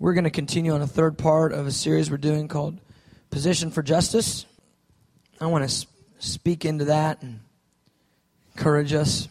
[0.00, 2.80] We're going to continue on a third part of a series we're doing called
[3.28, 4.46] Position for Justice.
[5.38, 5.86] I want to
[6.20, 7.40] speak into that and
[8.56, 9.28] encourage us.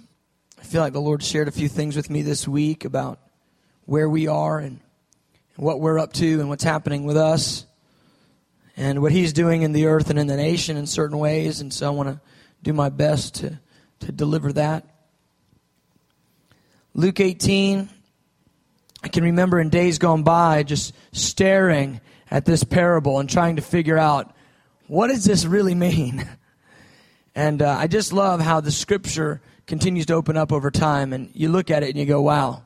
[0.60, 3.18] I feel like the Lord shared a few things with me this week about
[3.86, 4.80] where we are and
[5.56, 7.66] what we're up to and what's happening with us
[8.78, 11.62] and what He's doing in the earth and in the nation in certain ways.
[11.62, 12.22] And so I want to
[12.62, 13.60] do my best to,
[14.02, 14.86] to deliver that.
[16.94, 17.90] Luke 18,
[19.04, 23.62] I can remember in days gone by just staring at this parable and trying to
[23.62, 24.36] figure out
[24.88, 26.28] what does this really mean?
[27.36, 31.30] And uh, I just love how the scripture continues to open up over time, and
[31.34, 32.64] you look at it and you go, wow.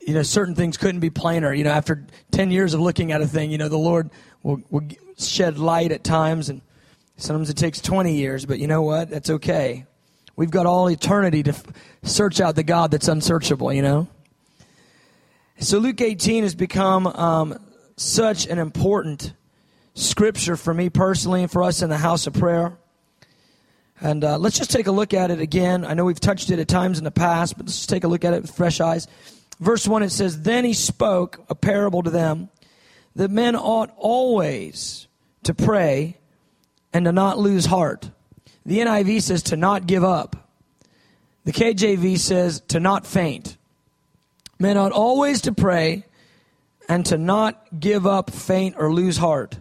[0.00, 1.54] You know, certain things couldn't be plainer.
[1.54, 4.10] You know, after 10 years of looking at a thing, you know, the Lord
[4.42, 4.82] will, will
[5.18, 6.60] shed light at times, and
[7.16, 9.08] sometimes it takes 20 years, but you know what?
[9.08, 9.86] That's okay.
[10.34, 11.64] We've got all eternity to f-
[12.02, 14.08] search out the God that's unsearchable, you know?
[15.58, 17.58] So Luke 18 has become um,
[17.96, 19.32] such an important
[19.94, 22.76] scripture for me personally and for us in the house of prayer.
[23.98, 25.86] And uh, let's just take a look at it again.
[25.86, 28.08] I know we've touched it at times in the past, but let's just take a
[28.08, 29.08] look at it with fresh eyes.
[29.58, 32.50] Verse 1 it says, Then he spoke a parable to them
[33.14, 35.08] that men ought always
[35.44, 36.18] to pray
[36.92, 38.10] and to not lose heart.
[38.66, 40.50] The NIV says to not give up.
[41.44, 43.55] The KJV says to not faint.
[44.58, 46.04] Men ought always to pray
[46.88, 49.58] and to not give up, faint, or lose heart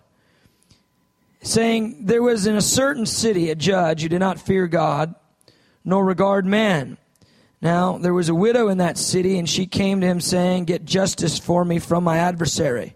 [1.45, 5.15] saying, There was in a certain city a judge who did not fear God,
[5.83, 6.97] nor regard man.
[7.61, 10.85] Now, there was a widow in that city, and she came to him, saying, Get
[10.85, 12.95] justice for me from my adversary.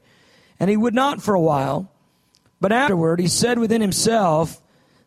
[0.60, 1.92] And he would not for a while.
[2.60, 4.62] But afterward, he said within himself,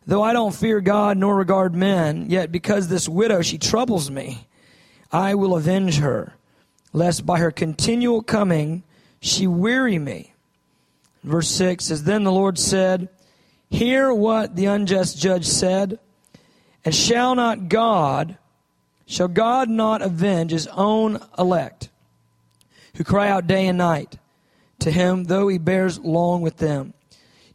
[0.05, 4.47] Though I don't fear God nor regard men, yet because this widow, she troubles me,
[5.11, 6.33] I will avenge her,
[6.93, 8.83] lest by her continual coming
[9.19, 10.33] she weary me.
[11.23, 13.09] Verse 6 says, Then the Lord said,
[13.69, 15.97] Hear what the unjust judge said.
[16.85, 18.37] And shall not God,
[19.05, 21.89] shall God not avenge his own elect,
[22.95, 24.17] who cry out day and night
[24.79, 26.93] to him, though he bears long with them?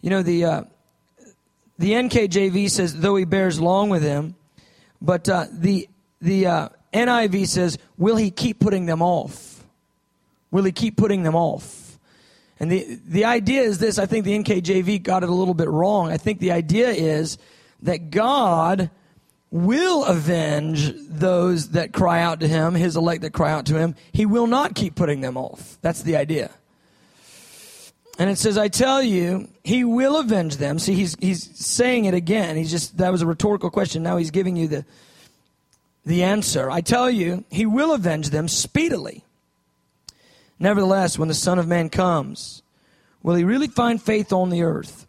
[0.00, 0.62] You know, the, uh,
[1.78, 4.34] the NKJV says, though he bears long with them,
[5.02, 5.88] but uh, the,
[6.22, 9.62] the uh, NIV says, will he keep putting them off?
[10.50, 11.98] Will he keep putting them off?
[12.60, 15.68] And the, the idea is this I think the NKJV got it a little bit
[15.68, 16.10] wrong.
[16.10, 17.38] I think the idea is
[17.82, 18.90] that God
[19.50, 23.94] will avenge those that cry out to him, his elect that cry out to him.
[24.12, 25.78] He will not keep putting them off.
[25.80, 26.50] That's the idea.
[28.18, 30.80] And it says, I tell you, he will avenge them.
[30.80, 32.56] See, he's, he's saying it again.
[32.56, 34.02] He's just, that was a rhetorical question.
[34.02, 34.84] Now he's giving you the,
[36.08, 36.70] the answer.
[36.70, 39.24] I tell you, he will avenge them speedily.
[40.58, 42.62] Nevertheless, when the Son of Man comes,
[43.22, 45.06] will he really find faith on the earth?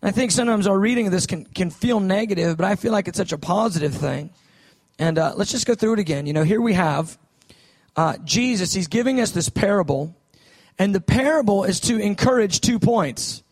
[0.00, 3.08] I think sometimes our reading of this can, can feel negative, but I feel like
[3.08, 4.30] it's such a positive thing.
[5.00, 6.26] And uh, let's just go through it again.
[6.26, 7.18] You know, here we have
[7.96, 10.14] uh, Jesus, he's giving us this parable,
[10.78, 13.42] and the parable is to encourage two points.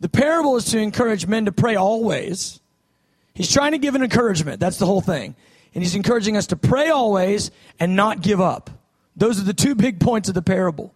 [0.00, 2.58] The parable is to encourage men to pray always.
[3.34, 4.60] He's trying to give an encouragement.
[4.60, 5.36] That's the whole thing.
[5.74, 8.70] And he's encouraging us to pray always and not give up.
[9.16, 10.94] Those are the two big points of the parable.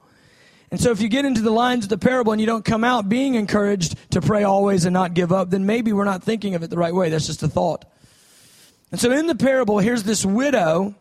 [0.70, 2.82] And so if you get into the lines of the parable and you don't come
[2.82, 6.56] out being encouraged to pray always and not give up, then maybe we're not thinking
[6.56, 7.10] of it the right way.
[7.10, 7.84] That's just a thought.
[8.90, 10.94] And so in the parable, here's this widow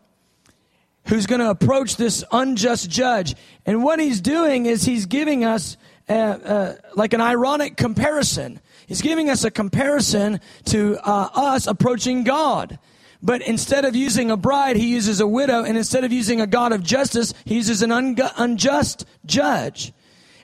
[1.06, 3.34] who's going to approach this unjust judge.
[3.66, 5.76] And what he's doing is he's giving us
[6.08, 8.60] like an ironic comparison.
[8.86, 12.78] He's giving us a comparison to uh, us approaching God.
[13.24, 15.64] But instead of using a bride, he uses a widow.
[15.64, 19.94] And instead of using a God of justice, he uses an un- unjust judge.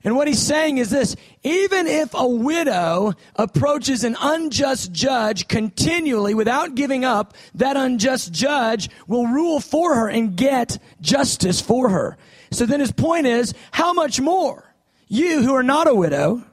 [0.03, 6.33] And what he's saying is this even if a widow approaches an unjust judge continually
[6.33, 12.17] without giving up, that unjust judge will rule for her and get justice for her.
[12.51, 14.75] So then his point is how much more?
[15.07, 16.45] You who are not a widow,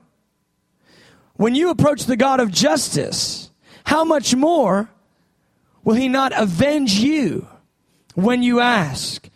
[1.35, 3.50] when you approach the God of justice,
[3.85, 4.89] how much more
[5.87, 7.47] Will he not avenge you
[8.13, 9.29] when you ask?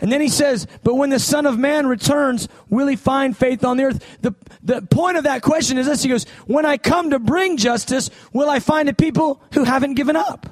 [0.00, 3.64] And then he says, But when the Son of Man returns, will he find faith
[3.64, 4.18] on the earth?
[4.22, 4.32] The,
[4.62, 8.08] the point of that question is this He goes, When I come to bring justice,
[8.32, 10.46] will I find a people who haven't given up?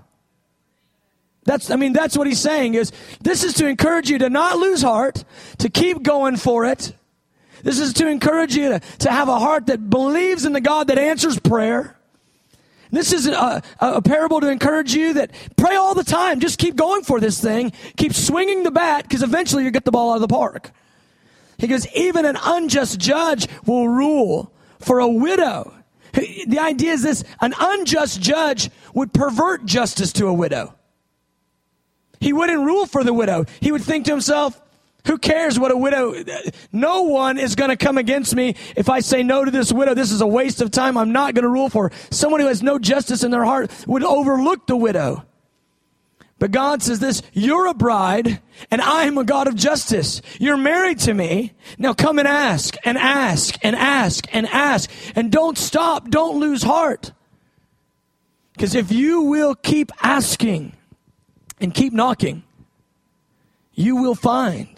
[1.45, 2.91] That's, I mean, that's what he's saying is
[3.21, 5.25] this is to encourage you to not lose heart,
[5.59, 6.93] to keep going for it.
[7.63, 10.89] This is to encourage you to, to have a heart that believes in the God
[10.89, 11.97] that answers prayer.
[12.95, 16.41] This is a, a, parable to encourage you that pray all the time.
[16.41, 17.73] Just keep going for this thing.
[17.97, 20.71] Keep swinging the bat because eventually you get the ball out of the park.
[21.59, 25.75] He goes, even an unjust judge will rule for a widow.
[26.13, 30.75] The idea is this an unjust judge would pervert justice to a widow.
[32.21, 33.45] He wouldn't rule for the widow.
[33.61, 34.61] He would think to himself,
[35.07, 36.15] who cares what a widow?
[36.73, 39.95] No one is going to come against me if I say no to this widow.
[39.95, 40.97] This is a waste of time.
[40.97, 41.97] I'm not going to rule for her.
[42.11, 45.25] Someone who has no justice in their heart would overlook the widow.
[46.39, 48.41] But God says this, you're a bride
[48.71, 50.21] and I am a God of justice.
[50.39, 51.53] You're married to me.
[51.79, 56.11] Now come and ask and ask and ask and ask and don't stop.
[56.11, 57.13] Don't lose heart.
[58.53, 60.75] Because if you will keep asking
[61.61, 62.43] and keep knocking,
[63.75, 64.74] you will find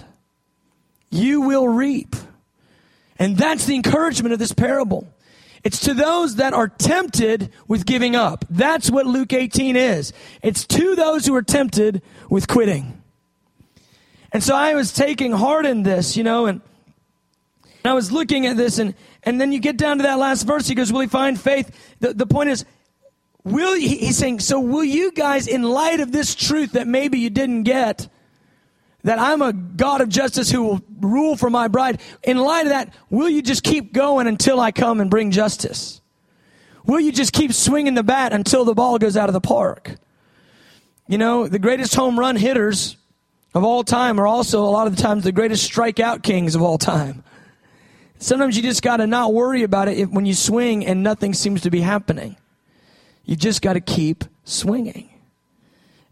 [1.11, 2.15] you will reap.
[3.19, 5.09] And that's the encouragement of this parable.
[5.65, 8.45] It's to those that are tempted with giving up.
[8.49, 10.13] That's what Luke 18 is.
[10.43, 13.03] It's to those who are tempted with quitting.
[14.33, 16.61] And so I was taking heart in this, you know, and
[17.85, 20.69] I was looking at this, and, and then you get down to that last verse.
[20.69, 21.97] He goes, Will he find faith?
[22.01, 22.65] The, the point is,
[23.45, 27.19] will he, he's saying, So will you guys, in light of this truth that maybe
[27.19, 28.09] you didn't get,
[29.07, 32.01] that I'm a God of justice who will rule for my bride.
[32.25, 36.01] In light of that, will you just keep going until I come and bring justice?
[36.87, 39.95] Will you just keep swinging the bat until the ball goes out of the park?
[41.07, 42.97] You know, the greatest home run hitters
[43.55, 46.63] of all time are also a lot of the times the greatest strikeout kings of
[46.63, 47.23] all time.
[48.19, 51.33] Sometimes you just got to not worry about it if, when you swing and nothing
[51.33, 52.37] seems to be happening.
[53.25, 55.11] You just got to keep swinging.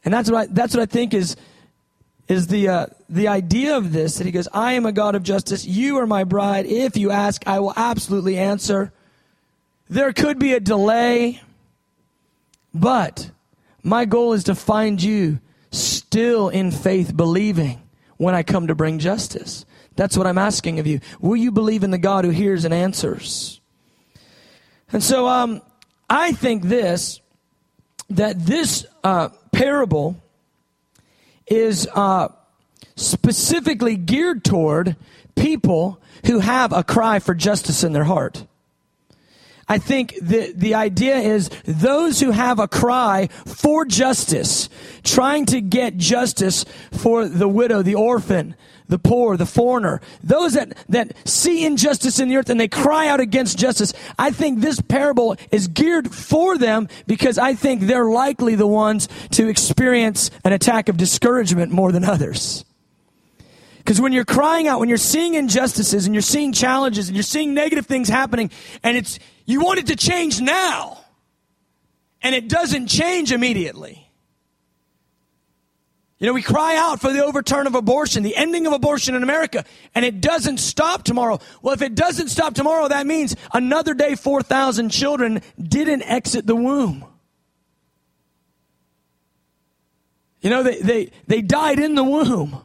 [0.05, 1.35] And that's what I, that's what I think is
[2.29, 5.23] is the, uh, the idea of this that he goes, I am a God of
[5.23, 5.67] justice.
[5.67, 6.67] You are my bride.
[6.67, 8.93] If you ask, I will absolutely answer.
[9.89, 11.43] There could be a delay,
[12.73, 13.31] but
[13.83, 15.41] my goal is to find you
[15.71, 17.83] still in faith, believing
[18.17, 19.67] when I come to bring justice.
[19.97, 21.01] That's what I'm asking of you.
[21.21, 23.61] Will you believe in the God who hears and answers?
[24.91, 25.61] And so, um,
[26.09, 27.21] I think this,
[28.11, 30.17] that this uh, parable
[31.47, 32.29] is uh,
[32.97, 34.97] specifically geared toward
[35.35, 38.47] people who have a cry for justice in their heart.
[39.67, 44.69] I think the, the idea is those who have a cry for justice,
[45.03, 48.57] trying to get justice for the widow, the orphan,
[48.89, 53.09] the poor, the foreigner, those that, that see injustice in the earth and they cry
[53.09, 53.95] out against justice.
[54.19, 59.09] I think this parable is geared for them because I think they're likely the ones
[59.33, 62.65] to experience an attack of discouragement more than others.
[63.79, 67.23] Because when you're crying out, when you're seeing injustices and you're seeing challenges and you're
[67.23, 68.51] seeing negative things happening
[68.83, 70.99] and it's, you want it to change now
[72.23, 74.04] and it doesn't change immediately
[76.19, 79.23] you know, we cry out for the overturn of abortion, the ending of abortion in
[79.23, 79.65] America,
[79.95, 81.41] and it doesn't stop tomorrow.
[81.61, 86.55] Well, if it doesn't stop tomorrow, that means another day 4,000 children didn't exit the
[86.55, 87.05] womb.
[90.41, 92.63] You know, they, they, they died in the womb.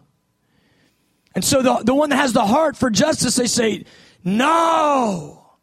[1.34, 3.86] And so the, the one that has the heart for justice, they say,
[4.24, 5.58] no.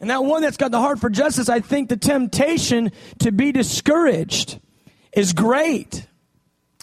[0.00, 3.52] And that one that's got the heart for justice, I think the temptation to be
[3.52, 4.58] discouraged
[5.12, 6.06] is great.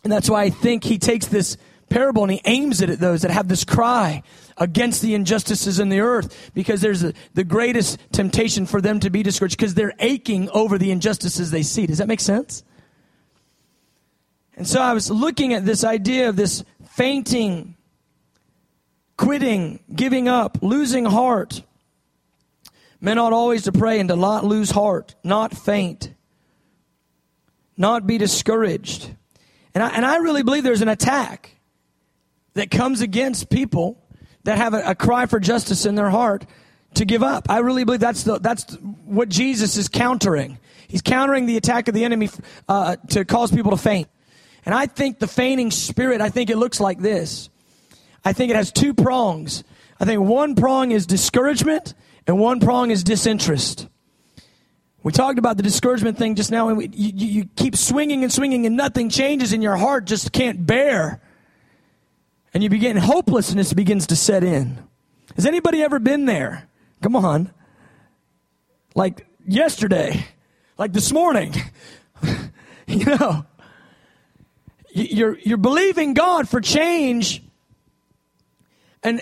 [0.03, 1.57] And that's why I think he takes this
[1.89, 4.23] parable and he aims it at those that have this cry
[4.57, 9.09] against the injustices in the earth because there's a, the greatest temptation for them to
[9.09, 11.85] be discouraged because they're aching over the injustices they see.
[11.85, 12.63] Does that make sense?
[14.55, 17.75] And so I was looking at this idea of this fainting,
[19.17, 21.63] quitting, giving up, losing heart.
[22.99, 26.13] Men ought always to pray and to not lose heart, not faint,
[27.77, 29.15] not be discouraged.
[29.79, 31.55] And I, and I really believe there's an attack
[32.55, 33.97] that comes against people
[34.43, 36.45] that have a, a cry for justice in their heart
[36.95, 37.49] to give up.
[37.49, 38.73] I really believe that's the, that's
[39.05, 40.59] what Jesus is countering.
[40.89, 42.29] He's countering the attack of the enemy
[42.67, 44.09] uh, to cause people to faint.
[44.65, 47.49] And I think the fainting spirit, I think it looks like this.
[48.25, 49.63] I think it has two prongs.
[49.97, 51.93] I think one prong is discouragement
[52.27, 53.87] and one prong is disinterest.
[55.01, 58.31] We talked about the discouragement thing just now, and we, you, you keep swinging and
[58.31, 61.21] swinging, and nothing changes, and your heart just can't bear.
[62.53, 64.77] And you begin, hopelessness begins to set in.
[65.35, 66.67] Has anybody ever been there?
[67.01, 67.51] Come on.
[68.93, 70.25] Like yesterday,
[70.77, 71.53] like this morning.
[72.87, 73.45] you know,
[74.91, 77.41] you're, you're believing God for change,
[79.01, 79.21] and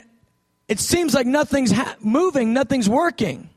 [0.67, 3.49] it seems like nothing's ha- moving, nothing's working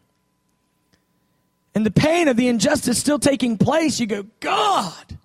[1.75, 5.19] and the pain of the injustice still taking place, you go, God.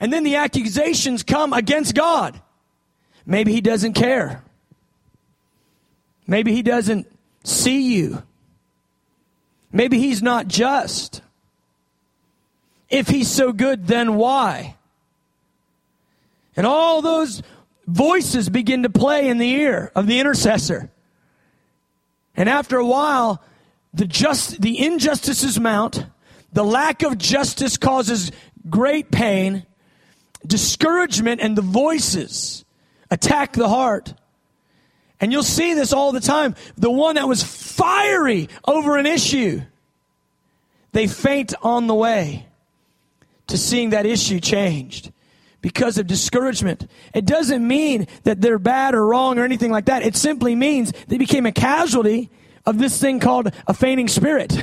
[0.00, 2.40] And then the accusations come against God.
[3.26, 4.42] Maybe he doesn't care.
[6.26, 7.06] Maybe he doesn't
[7.44, 8.22] see you.
[9.72, 11.22] Maybe he's not just.
[12.88, 14.76] If he's so good, then why?
[16.56, 17.42] And all those
[17.86, 20.90] voices begin to play in the ear of the intercessor.
[22.36, 23.42] And after a while,
[23.92, 26.06] the just the injustices mount,
[26.52, 28.30] the lack of justice causes
[28.68, 29.66] great pain,
[30.46, 32.64] discouragement and the voices
[33.10, 34.14] attack the heart.
[35.20, 36.54] And you'll see this all the time.
[36.76, 39.60] The one that was fiery over an issue,
[40.92, 42.46] they faint on the way
[43.48, 45.12] to seeing that issue changed
[45.60, 46.88] because of discouragement.
[47.12, 50.02] It doesn't mean that they're bad or wrong or anything like that.
[50.02, 52.30] It simply means they became a casualty
[52.66, 54.62] of this thing called a fainting spirit.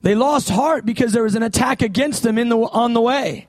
[0.00, 3.48] They lost heart because there was an attack against them in the, on the way.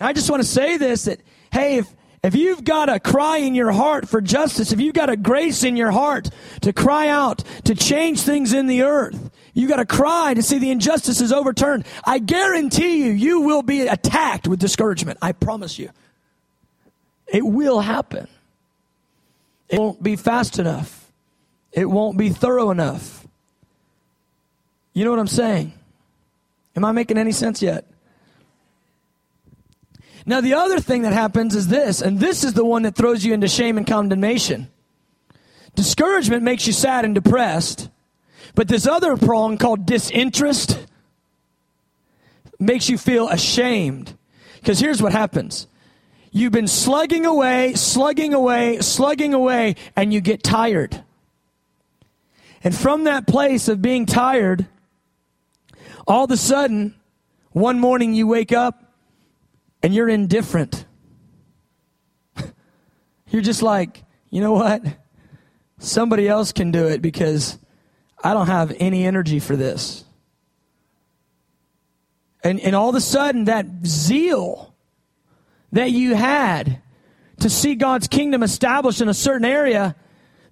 [0.00, 1.20] I just want to say this that,
[1.52, 5.10] hey, if, if you've got a cry in your heart for justice, if you've got
[5.10, 6.30] a grace in your heart
[6.62, 10.58] to cry out, to change things in the earth, you've got to cry to see
[10.58, 11.84] the injustices overturned.
[12.04, 15.18] I guarantee you, you will be attacked with discouragement.
[15.20, 15.90] I promise you.
[17.26, 18.28] It will happen.
[19.68, 20.97] It won't be fast enough.
[21.72, 23.26] It won't be thorough enough.
[24.94, 25.72] You know what I'm saying?
[26.74, 27.84] Am I making any sense yet?
[30.26, 33.24] Now, the other thing that happens is this, and this is the one that throws
[33.24, 34.68] you into shame and condemnation.
[35.74, 37.88] Discouragement makes you sad and depressed,
[38.54, 40.86] but this other prong called disinterest
[42.58, 44.16] makes you feel ashamed.
[44.56, 45.66] Because here's what happens
[46.30, 51.02] you've been slugging away, slugging away, slugging away, and you get tired.
[52.64, 54.66] And from that place of being tired,
[56.06, 56.94] all of a sudden,
[57.50, 58.92] one morning you wake up
[59.82, 60.84] and you're indifferent.
[63.28, 64.82] you're just like, you know what?
[65.78, 67.58] Somebody else can do it because
[68.22, 70.04] I don't have any energy for this.
[72.42, 74.74] And, and all of a sudden, that zeal
[75.72, 76.80] that you had
[77.40, 79.94] to see God's kingdom established in a certain area,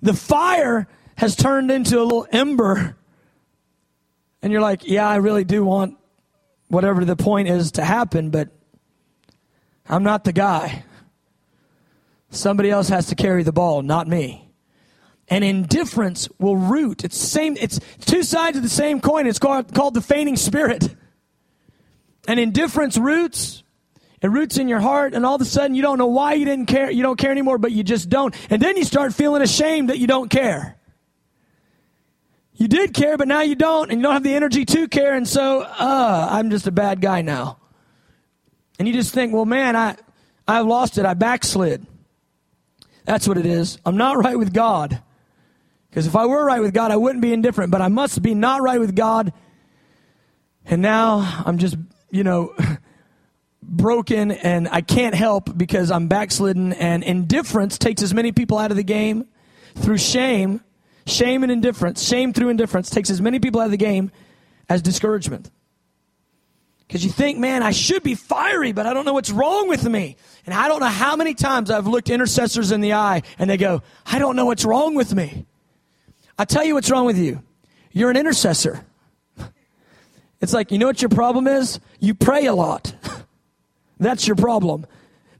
[0.03, 2.97] the fire has turned into a little ember.
[4.43, 5.97] And you're like, yeah, I really do want
[6.69, 8.49] whatever the point is to happen, but
[9.89, 10.85] I'm not the guy.
[12.31, 14.51] Somebody else has to carry the ball, not me.
[15.29, 17.03] And indifference will root.
[17.03, 17.57] It's same.
[17.59, 19.27] It's two sides of the same coin.
[19.27, 20.95] It's called, called the fainting spirit.
[22.29, 23.63] And indifference roots.
[24.23, 26.45] It roots in your heart, and all of a sudden you don't know why you
[26.45, 26.91] didn't care.
[26.91, 28.35] You don't care anymore, but you just don't.
[28.51, 30.77] And then you start feeling ashamed that you don't care.
[32.57, 35.15] You did care, but now you don't, and you don't have the energy to care,
[35.15, 37.59] and so, uh, I'm just a bad guy now.
[38.79, 39.97] And you just think, well, man, I,
[40.47, 41.07] I've lost it.
[41.07, 41.87] I backslid.
[43.05, 43.79] That's what it is.
[43.85, 45.03] I'm not right with God.
[45.91, 47.71] Because if I were right with God, I wouldn't be indifferent.
[47.71, 49.33] But I must be not right with God.
[50.67, 51.77] And now I'm just,
[52.11, 52.55] you know,
[53.63, 56.75] broken and I can't help because I'm backslidden.
[56.75, 59.27] And indifference takes as many people out of the game
[59.75, 60.61] through shame.
[61.07, 64.11] Shame and indifference, shame through indifference takes as many people out of the game
[64.69, 65.51] as discouragement.
[66.87, 69.85] Because you think, man, I should be fiery, but I don't know what's wrong with
[69.85, 70.17] me.
[70.47, 73.57] And I don't know how many times I've looked intercessors in the eye and they
[73.57, 75.47] go, I don't know what's wrong with me.
[76.39, 77.43] I tell you what's wrong with you.
[77.93, 78.85] You're an intercessor.
[80.39, 81.81] It's like, you know what your problem is?
[81.99, 82.95] You pray a lot.
[83.99, 84.87] That's your problem.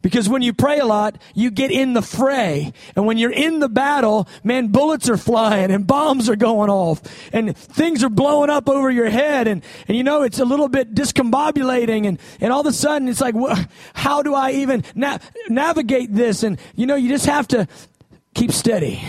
[0.07, 2.73] Because when you pray a lot, you get in the fray.
[2.95, 7.03] And when you're in the battle, man, bullets are flying and bombs are going off
[7.33, 9.49] and things are blowing up over your head.
[9.49, 12.07] And, and you know, it's a little bit discombobulating.
[12.07, 13.35] And, and all of a sudden it's like,
[13.95, 16.45] how do I even na- navigate this?
[16.45, 17.67] And you know, you just have to
[18.33, 19.03] keep steady.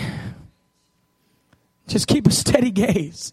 [1.86, 3.32] Just keep a steady gaze.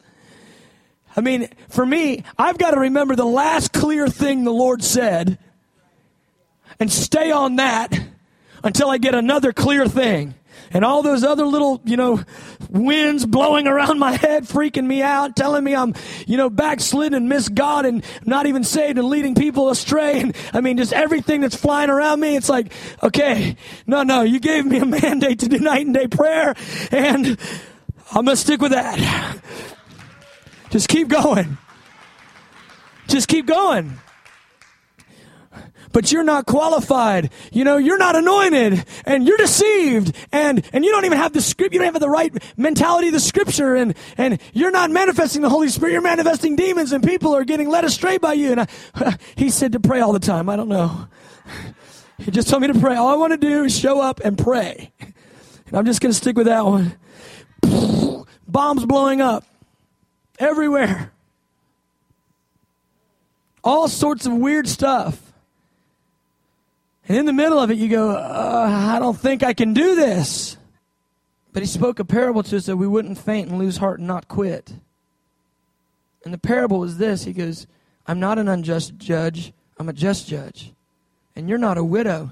[1.18, 5.40] I mean, for me, I've got to remember the last clear thing the Lord said
[6.80, 7.98] and stay on that
[8.64, 10.36] until I get another clear thing.
[10.72, 12.22] And all those other little, you know,
[12.70, 15.94] winds blowing around my head, freaking me out, telling me I'm,
[16.26, 20.20] you know, backslidden and miss God and not even saved and leading people astray.
[20.20, 22.36] And I mean, just everything that's flying around me.
[22.36, 23.56] It's like, okay,
[23.86, 26.56] no, no, you gave me a mandate to do night and day prayer
[26.92, 27.38] and
[28.12, 29.40] I'm going to stick with that.
[30.72, 31.58] Just keep going.
[33.08, 34.00] Just keep going
[35.96, 37.32] but you're not qualified.
[37.54, 41.40] You know, you're not anointed and you're deceived and, and you don't even have the
[41.40, 41.74] script.
[41.74, 45.48] You don't have the right mentality of the scripture and, and you're not manifesting the
[45.48, 45.94] Holy Spirit.
[45.94, 48.52] You're manifesting demons and people are getting led astray by you.
[48.52, 50.50] And I, he said to pray all the time.
[50.50, 51.08] I don't know.
[52.18, 52.96] He just told me to pray.
[52.96, 54.94] All I want to do is show up and pray.
[55.68, 56.96] And I'm just going to stick with that one.
[58.48, 59.44] Bombs blowing up
[60.40, 61.12] everywhere.
[63.66, 65.25] All sorts of weird stuff.
[67.08, 69.96] And in the middle of it, you go, uh, I don't think I can do
[69.96, 70.58] this.
[71.54, 74.08] But he spoke a parable to us that we wouldn't faint and lose heart and
[74.08, 74.74] not quit.
[76.24, 77.68] And the parable was this He goes,
[78.08, 80.74] I'm not an unjust judge, I'm a just judge.
[81.36, 82.32] And you're not a widow,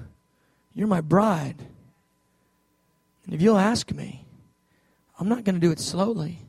[0.74, 1.56] you're my bride.
[3.24, 4.24] And if you'll ask me,
[5.18, 6.40] I'm not going to do it slowly,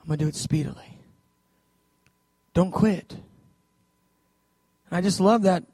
[0.00, 0.98] I'm going to do it speedily.
[2.54, 3.12] Don't quit.
[4.88, 5.64] And I just love that.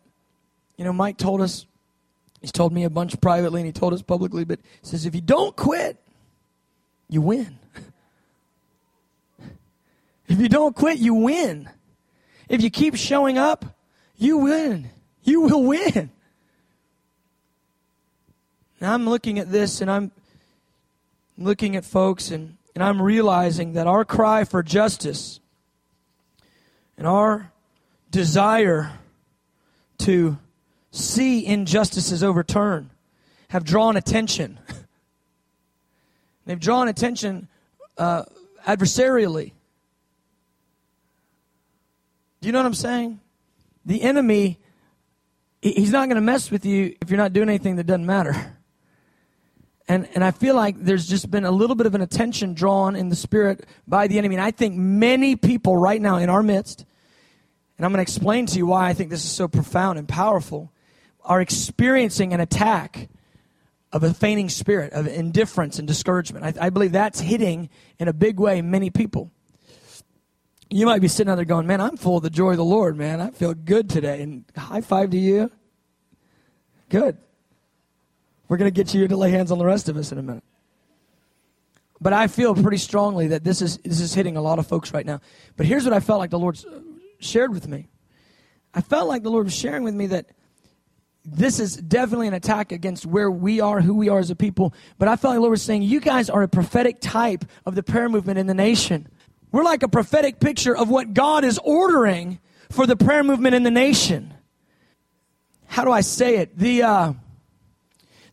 [0.77, 1.67] You know, Mike told us,
[2.41, 5.15] he's told me a bunch privately and he told us publicly, but he says, if
[5.15, 5.99] you don't quit,
[7.09, 7.59] you win.
[10.29, 11.69] if you don't quit, you win.
[12.49, 13.65] If you keep showing up,
[14.17, 14.91] you win.
[15.23, 16.11] You will win.
[18.81, 20.11] Now I'm looking at this and I'm
[21.39, 25.39] looking at folks and, and I'm realizing that our cry for justice
[26.97, 27.53] and our
[28.11, 28.93] desire
[29.99, 30.39] to
[30.93, 32.91] see injustices overturned
[33.49, 34.61] have drawn attention.
[36.47, 37.49] They've drawn attention
[37.99, 38.23] uh,
[38.67, 39.53] adversarially.
[42.41, 43.21] Do you know what I'm saying?
[43.85, 44.59] The enemy,
[45.61, 48.57] he's not going to mess with you if you're not doing anything that doesn't matter.
[49.89, 52.97] And, and I feel like there's just been a little bit of an attention drawn
[52.97, 54.37] in the spirit by the enemy.
[54.37, 56.85] And I think many people right now in our midst,
[57.77, 60.09] and I'm going to explain to you why I think this is so profound and
[60.09, 60.72] powerful,
[61.25, 63.09] are experiencing an attack
[63.93, 66.45] of a fainting spirit, of indifference and discouragement.
[66.45, 69.31] I, I believe that's hitting in a big way many people.
[70.71, 72.65] You might be sitting out there going, Man, I'm full of the joy of the
[72.65, 73.21] Lord, man.
[73.21, 74.23] I feel good today.
[74.23, 75.51] And high five to you.
[76.89, 77.19] Good.
[78.49, 80.23] We're going to get you to lay hands on the rest of us in a
[80.23, 80.45] minute.
[82.01, 84.93] But I feel pretty strongly that this is, this is hitting a lot of folks
[84.93, 85.21] right now.
[85.57, 86.59] But here's what I felt like the Lord
[87.21, 87.89] shared with me.
[88.75, 90.27] I felt like the Lord was sharing with me that
[91.25, 94.75] this is definitely an attack against where we are, who we are as a people.
[94.99, 97.83] But I felt like Lord was saying, you guys are a prophetic type of the
[97.83, 99.09] prayer movement in the nation.
[99.53, 103.63] We're like a prophetic picture of what God is ordering for the prayer movement in
[103.63, 104.35] the nation.
[105.67, 106.59] How do I say it?
[106.59, 107.13] The, uh,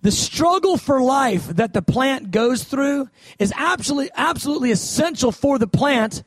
[0.01, 5.67] the struggle for life that the plant goes through is absolutely, absolutely essential for the
[5.67, 6.23] plant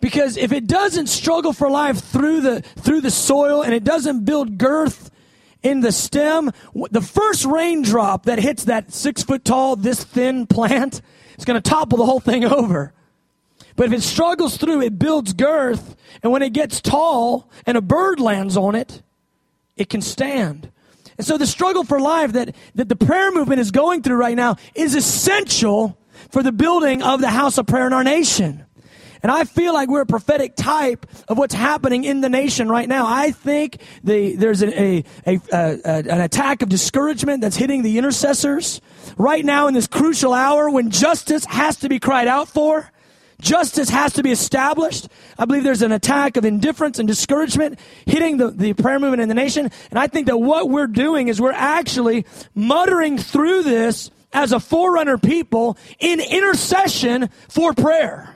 [0.00, 4.24] because if it doesn't struggle for life through the, through the soil and it doesn't
[4.24, 5.10] build girth
[5.62, 6.50] in the stem,
[6.90, 11.00] the first raindrop that hits that six foot tall, this thin plant
[11.38, 12.92] is going to topple the whole thing over.
[13.74, 17.82] But if it struggles through, it builds girth, and when it gets tall and a
[17.82, 19.02] bird lands on it,
[19.76, 20.70] it can stand.
[21.18, 24.36] And so the struggle for life that, that the prayer movement is going through right
[24.36, 25.98] now is essential
[26.30, 28.65] for the building of the house of prayer in our nation.
[29.26, 32.88] And I feel like we're a prophetic type of what's happening in the nation right
[32.88, 33.06] now.
[33.08, 37.98] I think the, there's a, a, a, a, an attack of discouragement that's hitting the
[37.98, 38.80] intercessors
[39.16, 42.88] right now in this crucial hour when justice has to be cried out for.
[43.40, 45.08] Justice has to be established.
[45.36, 49.28] I believe there's an attack of indifference and discouragement hitting the, the prayer movement in
[49.28, 49.72] the nation.
[49.90, 54.60] And I think that what we're doing is we're actually muttering through this as a
[54.60, 58.35] forerunner people in intercession for prayer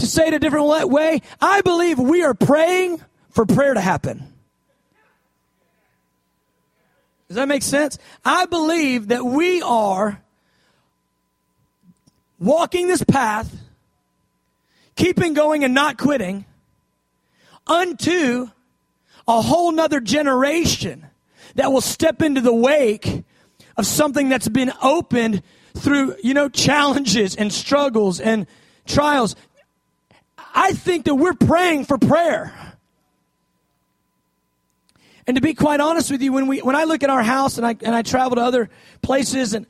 [0.00, 4.26] to say it a different way, I believe we are praying for prayer to happen.
[7.28, 7.96] Does that make sense?
[8.24, 10.20] I believe that we are
[12.40, 13.54] walking this path,
[14.96, 16.44] keeping going and not quitting
[17.68, 18.50] unto
[19.28, 21.06] a whole nother generation
[21.54, 23.22] that will step into the wake
[23.76, 25.42] of something that's been opened
[25.74, 28.46] through, you know, challenges and struggles and
[28.86, 29.36] trials.
[30.54, 32.52] I think that we're praying for prayer.
[35.26, 37.56] And to be quite honest with you, when we when I look at our house
[37.56, 38.68] and I and I travel to other
[39.02, 39.66] places and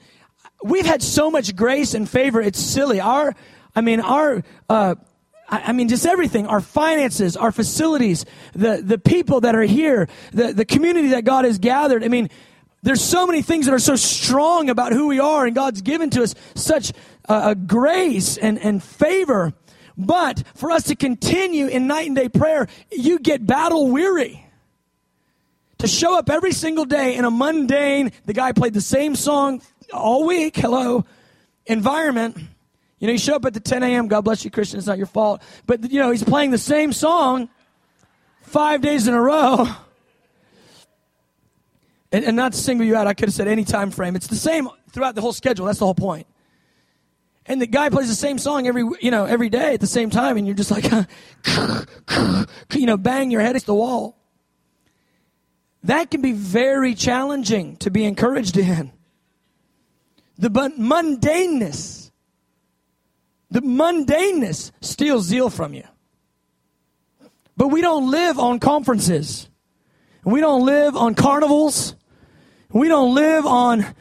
[0.62, 3.00] we've had so much grace and favor, it's silly.
[3.00, 3.34] Our
[3.74, 4.94] I mean our uh,
[5.50, 10.52] I mean, just everything, our finances, our facilities, the, the people that are here, the,
[10.52, 12.04] the community that God has gathered.
[12.04, 12.30] I mean,
[12.82, 16.08] there's so many things that are so strong about who we are, and God's given
[16.10, 16.92] to us such
[17.28, 19.52] a, a grace and, and favor.
[20.06, 24.46] But for us to continue in night and day prayer, you get battle weary.
[25.78, 29.62] To show up every single day in a mundane, the guy played the same song
[29.92, 31.04] all week, hello,
[31.66, 32.36] environment.
[32.98, 34.98] You know, you show up at the 10 a.m., God bless you, Christian, it's not
[34.98, 35.42] your fault.
[35.66, 37.48] But, you know, he's playing the same song
[38.42, 39.66] five days in a row.
[42.12, 44.16] And, and not to single you out, I could have said any time frame.
[44.16, 45.66] It's the same throughout the whole schedule.
[45.66, 46.26] That's the whole point.
[47.50, 50.08] And the guy plays the same song every, you know, every day at the same
[50.08, 50.84] time, and you're just like,
[52.72, 54.16] you know, bang your head against the wall.
[55.82, 58.92] That can be very challenging to be encouraged in.
[60.38, 62.12] The mundaneness,
[63.50, 65.88] the mundaneness steals zeal from you.
[67.56, 69.48] But we don't live on conferences.
[70.22, 71.96] We don't live on carnivals.
[72.72, 73.92] We don't live on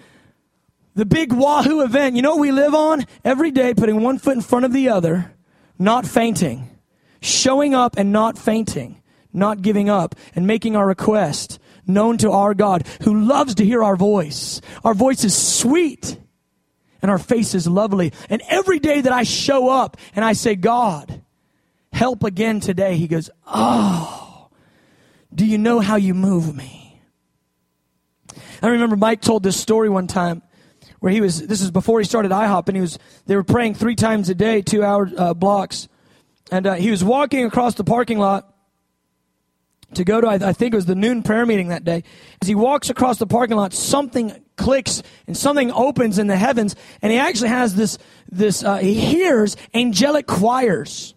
[0.99, 2.17] the big Wahoo event.
[2.17, 3.05] You know what we live on?
[3.23, 5.33] Every day, putting one foot in front of the other,
[5.79, 6.77] not fainting,
[7.21, 11.57] showing up and not fainting, not giving up, and making our request
[11.87, 14.59] known to our God who loves to hear our voice.
[14.83, 16.17] Our voice is sweet
[17.01, 18.11] and our face is lovely.
[18.29, 21.21] And every day that I show up and I say, God,
[21.93, 24.49] help again today, He goes, Oh,
[25.33, 27.01] do you know how you move me?
[28.61, 30.41] I remember Mike told this story one time
[30.99, 33.75] where he was, this is before he started IHOP, and he was, they were praying
[33.75, 35.87] three times a day, two hour uh, blocks.
[36.51, 38.53] And uh, he was walking across the parking lot
[39.93, 42.03] to go to, I, think it was the noon prayer meeting that day.
[42.41, 46.75] As he walks across the parking lot, something clicks and something opens in the heavens,
[47.01, 47.97] and he actually has this,
[48.29, 51.15] this, uh, he hears angelic choirs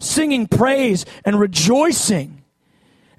[0.00, 2.42] singing praise and rejoicing.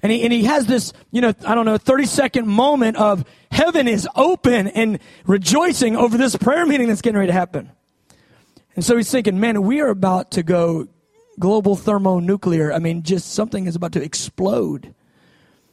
[0.02, 3.24] And he, and he has this, you know, I don't know, 30 second moment of
[3.50, 7.70] heaven is open and rejoicing over this prayer meeting that's getting ready to happen.
[8.74, 10.88] And so he's thinking, man, we are about to go
[11.38, 12.72] global thermonuclear.
[12.72, 14.94] I mean, just something is about to explode.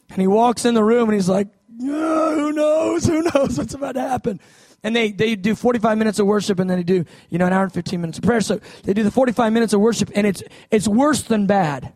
[0.10, 1.48] And he walks in the room and he's like,
[1.80, 3.06] who knows?
[3.06, 4.40] Who knows what's about to happen?
[4.84, 7.54] And they, they do 45 minutes of worship and then they do, you know, an
[7.54, 8.42] hour and 15 minutes of prayer.
[8.42, 11.94] So they do the 45 minutes of worship and it's, it's worse than bad.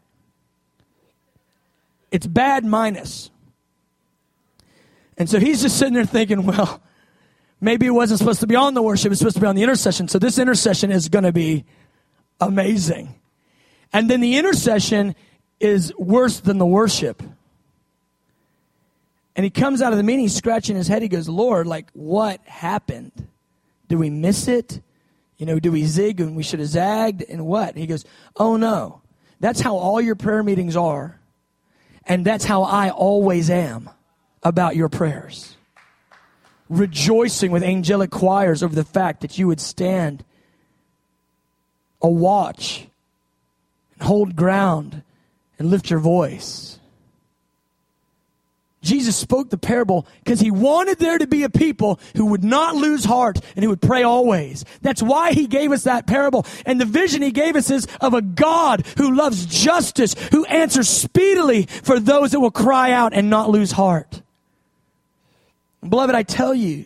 [2.11, 3.31] It's bad minus.
[5.17, 6.81] And so he's just sitting there thinking, well,
[7.59, 9.63] maybe it wasn't supposed to be on the worship, it's supposed to be on the
[9.63, 10.07] intercession.
[10.07, 11.65] So this intercession is going to be
[12.39, 13.15] amazing.
[13.93, 15.15] And then the intercession
[15.59, 17.21] is worse than the worship.
[19.35, 21.01] And he comes out of the meeting, scratching his head.
[21.01, 23.27] He goes, Lord, like, what happened?
[23.87, 24.81] Did we miss it?
[25.37, 27.23] You know, do we zig and we should have zagged?
[27.27, 27.75] And what?
[27.75, 29.01] He goes, Oh no.
[29.39, 31.19] That's how all your prayer meetings are.
[32.05, 33.89] And that's how I always am
[34.43, 35.55] about your prayers.
[36.69, 40.23] Rejoicing with angelic choirs over the fact that you would stand
[42.01, 42.87] a watch
[43.93, 45.03] and hold ground
[45.59, 46.79] and lift your voice.
[48.81, 52.75] Jesus spoke the parable because he wanted there to be a people who would not
[52.75, 54.65] lose heart and who would pray always.
[54.81, 56.47] That's why he gave us that parable.
[56.65, 60.89] And the vision he gave us is of a God who loves justice, who answers
[60.89, 64.23] speedily for those that will cry out and not lose heart.
[65.87, 66.85] Beloved, I tell you,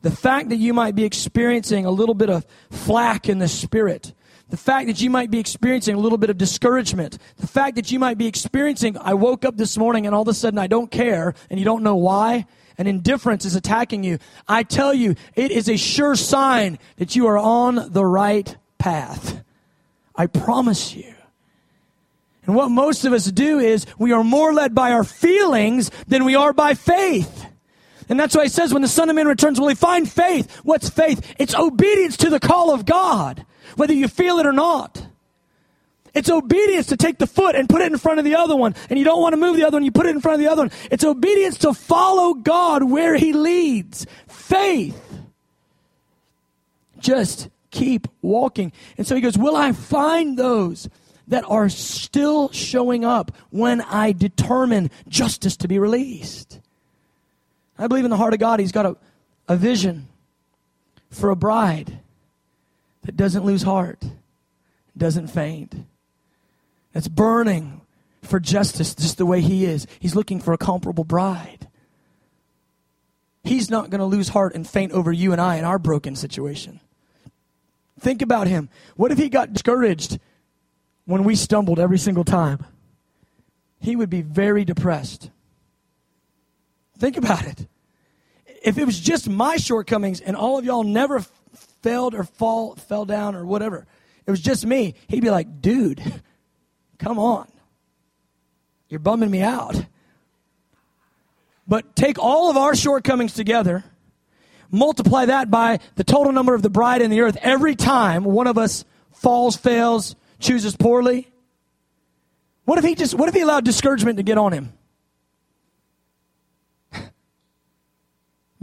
[0.00, 4.12] the fact that you might be experiencing a little bit of flack in the spirit,
[4.50, 7.90] the fact that you might be experiencing a little bit of discouragement, the fact that
[7.90, 10.66] you might be experiencing, I woke up this morning and all of a sudden I
[10.66, 14.18] don't care and you don't know why, and indifference is attacking you.
[14.46, 19.42] I tell you, it is a sure sign that you are on the right path.
[20.14, 21.14] I promise you.
[22.46, 26.24] And what most of us do is we are more led by our feelings than
[26.24, 27.46] we are by faith.
[28.08, 30.54] And that's why he says when the Son of Man returns, will he find faith?
[30.62, 31.34] What's faith?
[31.38, 33.44] It's obedience to the call of God
[33.76, 35.06] whether you feel it or not.
[36.12, 38.76] It's obedience to take the foot and put it in front of the other one.
[38.88, 40.40] And you don't want to move the other one, you put it in front of
[40.40, 40.70] the other one.
[40.90, 44.06] It's obedience to follow God where He leads.
[44.28, 45.00] Faith.
[47.00, 48.72] Just keep walking.
[48.96, 50.88] And so he goes, Will I find those
[51.26, 56.60] that are still showing up when I determine justice to be released?
[57.78, 58.96] I believe in the heart of God, He's got a,
[59.48, 60.08] a vision
[61.10, 61.98] for a bride
[63.02, 64.02] that doesn't lose heart,
[64.96, 65.74] doesn't faint,
[66.92, 67.80] that's burning
[68.22, 69.86] for justice just the way he is.
[69.98, 71.68] He's looking for a comparable bride.
[73.42, 76.16] He's not going to lose heart and faint over you and I in our broken
[76.16, 76.80] situation.
[78.00, 78.70] Think about him.
[78.96, 80.18] What if he got discouraged
[81.04, 82.64] when we stumbled every single time?
[83.80, 85.30] He would be very depressed.
[86.98, 87.66] Think about it.
[88.62, 91.24] If it was just my shortcomings and all of y'all never
[91.84, 93.86] failed or fall fell down or whatever.
[94.26, 94.94] It was just me.
[95.06, 96.02] He'd be like, dude,
[96.98, 97.46] come on.
[98.88, 99.84] You're bumming me out.
[101.68, 103.84] But take all of our shortcomings together,
[104.70, 108.46] multiply that by the total number of the bride in the earth every time one
[108.46, 111.28] of us falls, fails, chooses poorly.
[112.64, 114.72] What if he just what if he allowed discouragement to get on him?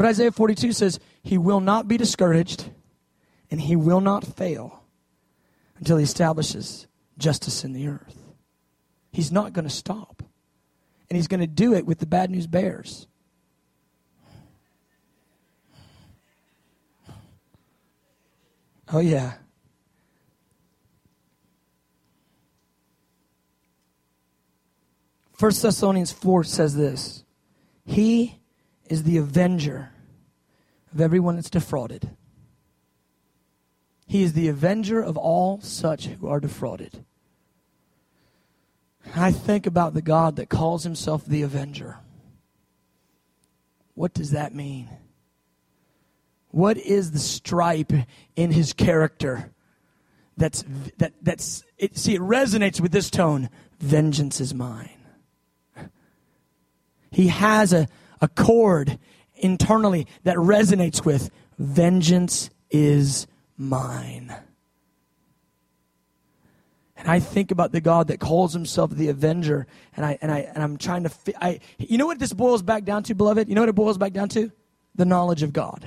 [0.01, 2.71] But Isaiah 42 says, He will not be discouraged
[3.51, 4.83] and he will not fail
[5.77, 6.87] until he establishes
[7.19, 8.17] justice in the earth.
[9.11, 10.23] He's not going to stop.
[11.07, 13.05] And he's going to do it with the bad news bears.
[18.91, 19.33] Oh, yeah.
[25.33, 27.23] First Thessalonians 4 says this
[27.85, 28.39] He
[28.89, 29.90] is the avenger
[30.93, 32.09] of everyone that's defrauded.
[34.07, 37.05] He is the avenger of all such who are defrauded.
[39.15, 41.97] I think about the God that calls himself the avenger.
[43.93, 44.89] What does that mean?
[46.49, 47.93] What is the stripe
[48.35, 49.51] in his character
[50.37, 50.63] that's
[50.97, 53.49] that that's it see it resonates with this tone
[53.79, 54.89] vengeance is mine
[57.11, 57.87] he has a,
[58.21, 58.97] a chord
[59.41, 63.27] internally that resonates with vengeance is
[63.57, 64.33] mine
[67.01, 69.65] and I think about the God that calls himself the avenger,
[69.97, 71.09] and I and I and I'm trying to.
[71.09, 73.49] Fi- I you know what this boils back down to, beloved?
[73.49, 74.51] You know what it boils back down to?
[74.95, 75.83] The knowledge of God.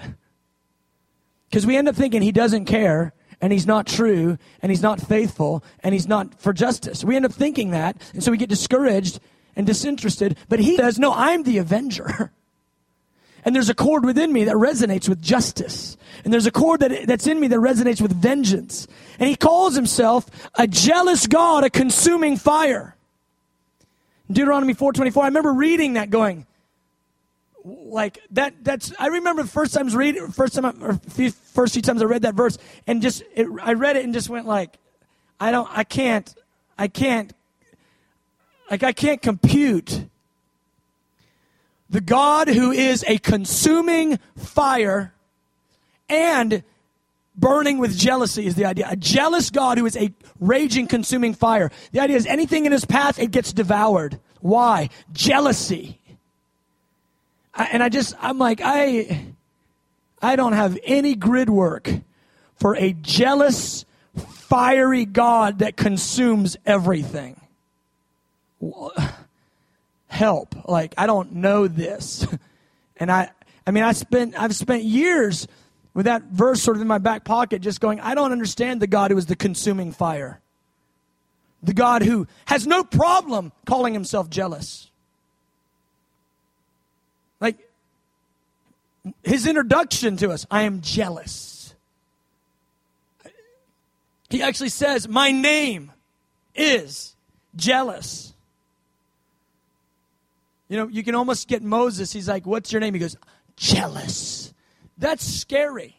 [1.48, 5.00] Because we end up thinking he doesn't care, and he's not true, and he's not
[5.00, 7.04] faithful, and he's not for justice.
[7.04, 9.20] We end up thinking that, and so we get discouraged
[9.54, 10.36] and disinterested.
[10.48, 12.32] But he says, "No, I'm the avenger."
[13.44, 15.96] And there's a chord within me that resonates with justice.
[16.24, 18.86] And there's a chord that, that's in me that resonates with vengeance.
[19.18, 22.96] And he calls himself a jealous God, a consuming fire.
[24.30, 26.46] Deuteronomy 4.24, I remember reading that going,
[27.64, 31.80] like that that's i remember the first times reading first time or few, first few
[31.80, 34.76] times i read that verse and just it, i read it and just went like
[35.40, 36.34] i don't i can't
[36.76, 37.32] i can't
[38.70, 40.04] like i can't compute
[41.90, 45.14] the God who is a consuming fire
[46.08, 46.62] and
[47.36, 48.86] burning with jealousy is the idea.
[48.88, 51.70] A jealous God who is a raging, consuming fire.
[51.92, 54.18] The idea is anything in his path, it gets devoured.
[54.40, 54.90] Why?
[55.12, 56.00] Jealousy.
[57.54, 59.26] I, and I just, I'm like, I,
[60.20, 61.90] I don't have any grid work
[62.56, 63.84] for a jealous,
[64.16, 67.40] fiery God that consumes everything
[70.14, 70.54] help.
[70.68, 72.26] Like, I don't know this.
[72.96, 73.30] and I,
[73.66, 75.46] I mean, I spent, I've spent years
[75.92, 78.86] with that verse sort of in my back pocket, just going, I don't understand the
[78.86, 80.40] God who is the consuming fire.
[81.62, 84.90] The God who has no problem calling himself jealous.
[87.40, 87.58] Like,
[89.22, 91.74] his introduction to us, I am jealous.
[94.28, 95.92] He actually says, My name
[96.54, 97.14] is
[97.56, 98.33] jealous.
[100.68, 102.12] You know, you can almost get Moses.
[102.12, 102.94] He's like, What's your name?
[102.94, 103.16] He goes,
[103.56, 104.52] Jealous.
[104.98, 105.96] That's scary.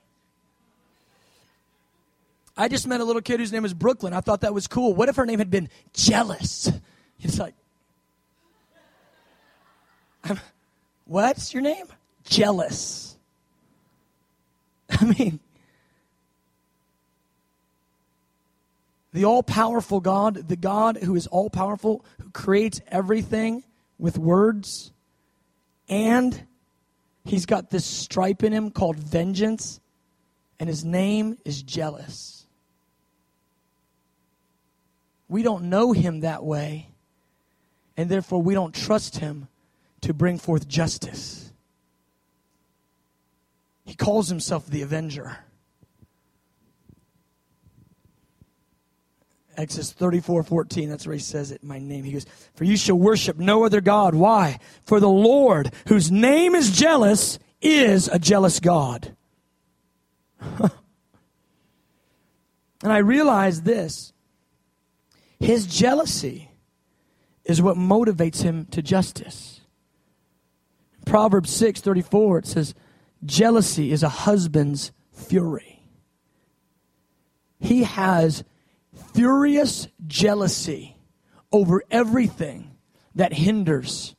[2.58, 4.14] I just met a little kid whose name was Brooklyn.
[4.14, 4.94] I thought that was cool.
[4.94, 6.72] What if her name had been Jealous?
[7.18, 7.54] He's like,
[11.06, 11.86] What's your name?
[12.26, 13.16] Jealous.
[14.90, 15.40] I mean,
[19.14, 23.64] the all powerful God, the God who is all powerful, who creates everything
[23.98, 24.92] with words,
[25.88, 26.46] and
[27.24, 29.80] he's got this stripe in him called vengeance,
[30.60, 32.46] and his name is jealous.
[35.28, 36.90] We don't know him that way,
[37.98, 39.48] and therefore we don't trust him
[40.02, 41.52] to bring forth justice.
[43.86, 45.45] He calls himself the avenger.
[49.58, 52.04] Exodus 34 14, that's where he says it, my name.
[52.04, 54.16] He goes, For you shall worship no other God.
[54.16, 54.60] Why?
[54.84, 59.16] For the Lord, whose name is jealous, is a jealous God.
[60.60, 60.72] and
[62.84, 64.14] I realize this
[65.40, 66.52] his jealousy
[67.44, 69.62] is what motivates him to justice.
[71.06, 72.74] Proverbs 6 34, it says,
[73.24, 75.82] Jealousy is a husband's fury.
[77.60, 78.44] He has
[79.14, 80.98] furious jealousy
[81.52, 82.72] over everything
[83.16, 84.16] that hinders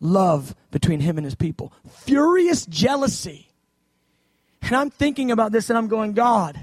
[0.00, 1.72] love between him and his people.
[1.88, 3.50] Furious jealousy.
[4.62, 6.58] And I'm thinking about this and I'm going, God,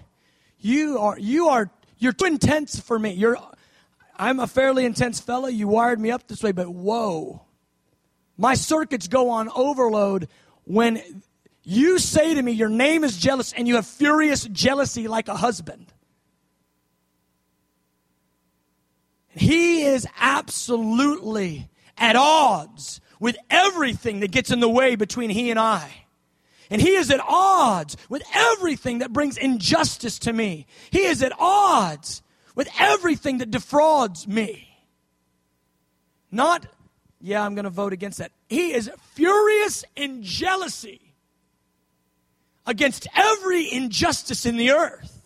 [0.59, 3.13] you are you are you're too intense for me.
[3.13, 3.37] You're
[4.15, 5.49] I'm a fairly intense fella.
[5.49, 7.41] You wired me up this way, but whoa.
[8.37, 10.27] My circuits go on overload
[10.65, 11.01] when
[11.63, 15.35] you say to me your name is jealous and you have furious jealousy like a
[15.35, 15.93] husband.
[19.35, 25.59] He is absolutely at odds with everything that gets in the way between he and
[25.59, 26.03] I.
[26.69, 30.65] And he is at odds with everything that brings injustice to me.
[30.91, 32.21] He is at odds
[32.55, 34.69] with everything that defrauds me.
[36.31, 36.65] Not,
[37.21, 38.31] yeah, I'm going to vote against that.
[38.49, 41.13] He is furious in jealousy
[42.65, 45.22] against every injustice in the earth.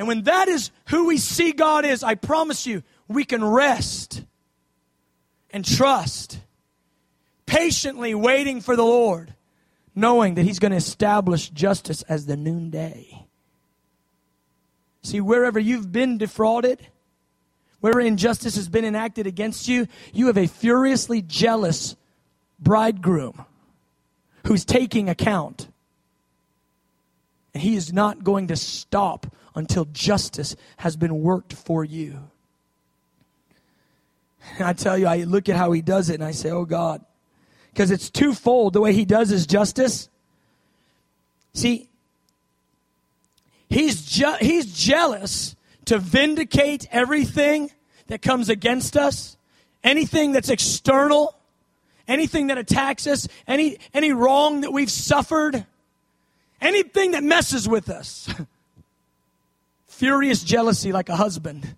[0.00, 4.24] And when that is who we see God is, I promise you, we can rest
[5.50, 6.40] and trust,
[7.44, 9.34] patiently waiting for the Lord,
[9.94, 13.26] knowing that He's going to establish justice as the noonday.
[15.02, 16.80] See, wherever you've been defrauded,
[17.80, 21.94] wherever injustice has been enacted against you, you have a furiously jealous
[22.58, 23.44] bridegroom
[24.46, 25.68] who's taking account.
[27.52, 32.30] And he is not going to stop until justice has been worked for you.
[34.58, 36.64] And I tell you, I look at how he does it and I say, oh
[36.64, 37.04] God.
[37.72, 40.08] Because it's twofold the way he does his justice.
[41.52, 41.88] See,
[43.68, 47.70] he's, je- he's jealous to vindicate everything
[48.08, 49.36] that comes against us,
[49.84, 51.36] anything that's external,
[52.08, 55.64] anything that attacks us, any, any wrong that we've suffered,
[56.60, 58.32] anything that messes with us.
[60.00, 61.74] Furious jealousy like a husband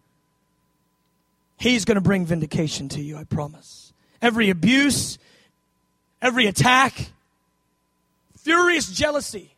[1.59, 3.93] He's going to bring vindication to you, I promise.
[4.21, 5.19] Every abuse,
[6.21, 7.11] every attack,
[8.39, 9.55] furious jealousy.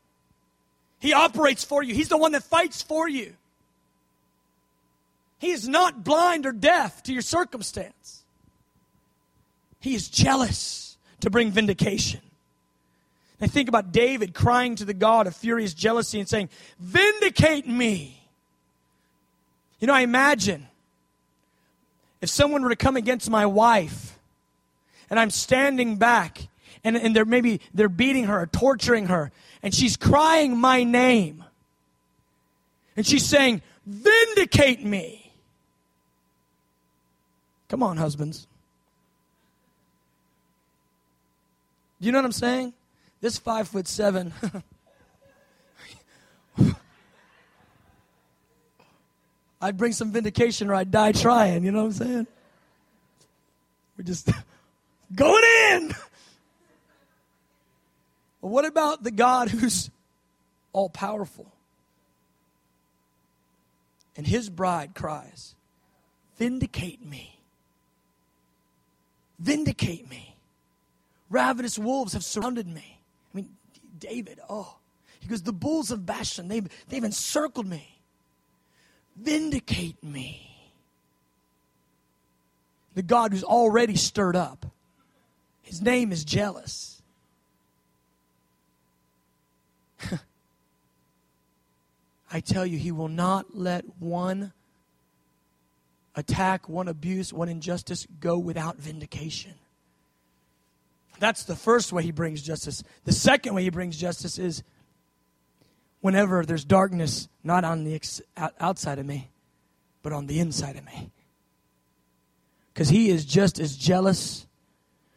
[1.00, 1.94] He operates for you.
[1.94, 3.32] He's the one that fights for you.
[5.38, 8.22] He is not blind or deaf to your circumstance.
[9.80, 12.20] He is jealous to bring vindication.
[13.40, 18.23] I think about David crying to the God of furious jealousy and saying, Vindicate me.
[19.80, 20.68] You know, I imagine
[22.20, 24.18] if someone were to come against my wife
[25.10, 26.48] and I'm standing back
[26.82, 29.30] and, and they're maybe they're beating her or torturing her
[29.62, 31.44] and she's crying my name
[32.96, 35.32] and she's saying, Vindicate me.
[37.68, 38.46] Come on, husbands.
[42.00, 42.72] You know what I'm saying?
[43.20, 44.32] This five foot seven.
[49.64, 51.64] I'd bring some vindication or I'd die trying.
[51.64, 52.26] You know what I'm saying?
[53.96, 54.30] We're just
[55.14, 55.94] going in.
[58.40, 59.88] What about the God who's
[60.74, 61.50] all powerful?
[64.18, 65.54] And his bride cries,
[66.36, 67.40] Vindicate me.
[69.38, 70.36] Vindicate me.
[71.30, 73.00] Ravenous wolves have surrounded me.
[73.32, 73.48] I mean,
[73.98, 74.76] David, oh.
[75.20, 77.93] He goes, The bulls of Bashan, they've, they've encircled me.
[79.16, 80.50] Vindicate me.
[82.94, 84.66] The God who's already stirred up.
[85.62, 87.02] His name is jealous.
[92.32, 94.52] I tell you, he will not let one
[96.16, 99.54] attack, one abuse, one injustice go without vindication.
[101.18, 102.82] That's the first way he brings justice.
[103.04, 104.62] The second way he brings justice is
[106.04, 108.20] whenever there's darkness not on the ex-
[108.60, 109.30] outside of me,
[110.02, 111.10] but on the inside of me.
[112.68, 114.46] Because he is just as jealous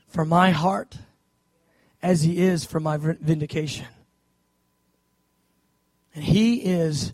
[0.08, 0.98] for my heart
[2.02, 3.86] as he is for my vindication.
[6.16, 7.14] And he is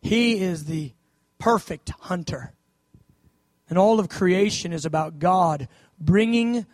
[0.00, 0.92] he is the
[1.38, 2.52] perfect hunter.
[3.68, 5.66] And all of creation is about God
[5.98, 6.66] bringing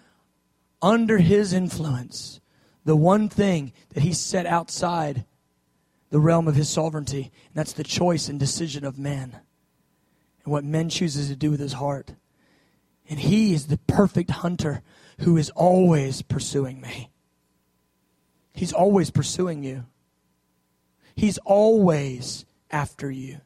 [0.83, 2.39] under his influence
[2.85, 5.25] the one thing that he set outside
[6.15, 7.23] the realm of his sovereignty.
[7.23, 9.41] And that's the choice and decision of man
[10.45, 12.15] and what man chooses to do with his heart.
[13.11, 14.83] And he is the perfect hunter
[15.19, 17.11] who is always pursuing me.
[18.53, 19.87] He's always pursuing you.
[21.17, 23.41] He's always after you.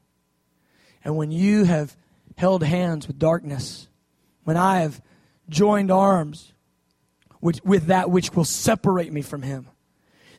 [1.03, 1.97] And when you have
[2.37, 3.89] held hands with darkness,
[4.45, 5.01] when I have
[5.49, 6.53] joined arms
[7.41, 9.69] with, with that which will separate me from him,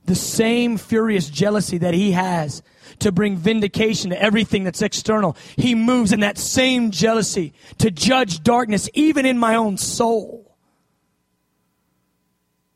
[0.10, 2.64] the same furious jealousy that he has
[2.98, 5.38] to bring vindication to everything that's external.
[5.56, 10.58] He moves in that same jealousy to judge darkness, even in my own soul.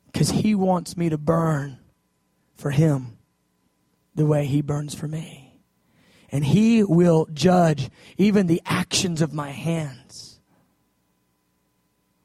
[0.06, 1.80] Because he wants me to burn
[2.54, 3.18] for him
[4.14, 5.60] the way he burns for me.
[6.32, 10.40] And he will judge even the actions of my hands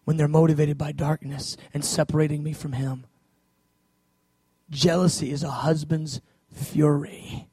[0.05, 3.07] when they're motivated by darkness and separating me from him.
[4.71, 6.21] Jealousy is a husband's
[6.53, 7.49] fury.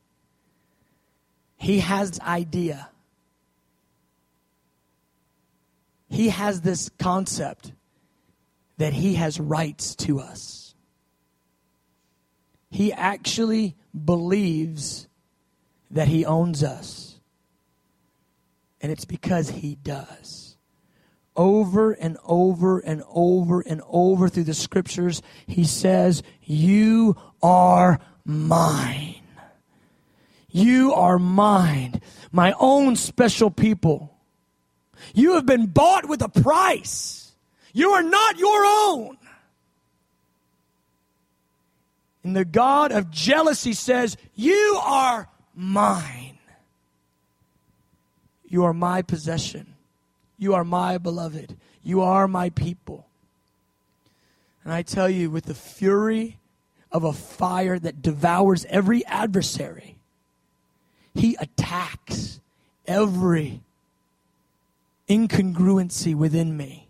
[1.57, 2.89] He has idea.
[6.09, 7.73] He has this concept
[8.77, 10.75] that he has rights to us.
[12.75, 15.07] he actually believes
[15.89, 17.21] that he owns us.
[18.81, 20.44] And it's because he does.
[21.35, 29.21] Over and over and over and over through the scriptures, he says, You are mine.
[30.49, 34.17] You are mine, my own special people.
[35.13, 37.33] You have been bought with a price.
[37.73, 39.17] You are not your own.
[42.23, 46.39] And the God of jealousy says, You are mine.
[48.47, 49.74] You are my possession.
[50.37, 51.55] You are my beloved.
[51.83, 53.07] You are my people.
[54.63, 56.39] And I tell you, with the fury
[56.91, 59.97] of a fire that devours every adversary,
[61.13, 62.39] he attacks
[62.87, 63.61] every
[65.07, 66.89] incongruency within me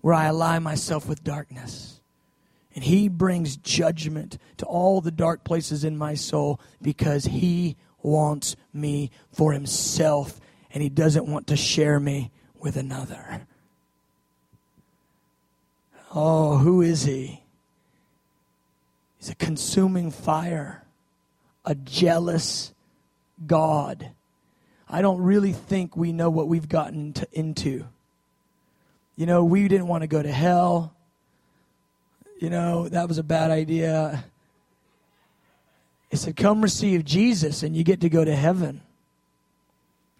[0.00, 2.00] where I align myself with darkness.
[2.74, 8.56] And he brings judgment to all the dark places in my soul because he wants
[8.72, 10.40] me for himself
[10.72, 13.46] and he doesn't want to share me with another.
[16.14, 17.42] Oh, who is he?
[19.18, 20.84] He's a consuming fire,
[21.64, 22.72] a jealous
[23.46, 24.10] God.
[24.88, 27.86] I don't really think we know what we've gotten to, into.
[29.16, 30.94] You know, we didn't want to go to hell.
[32.40, 34.24] You know, that was a bad idea.
[36.10, 38.82] He said, Come receive Jesus and you get to go to heaven.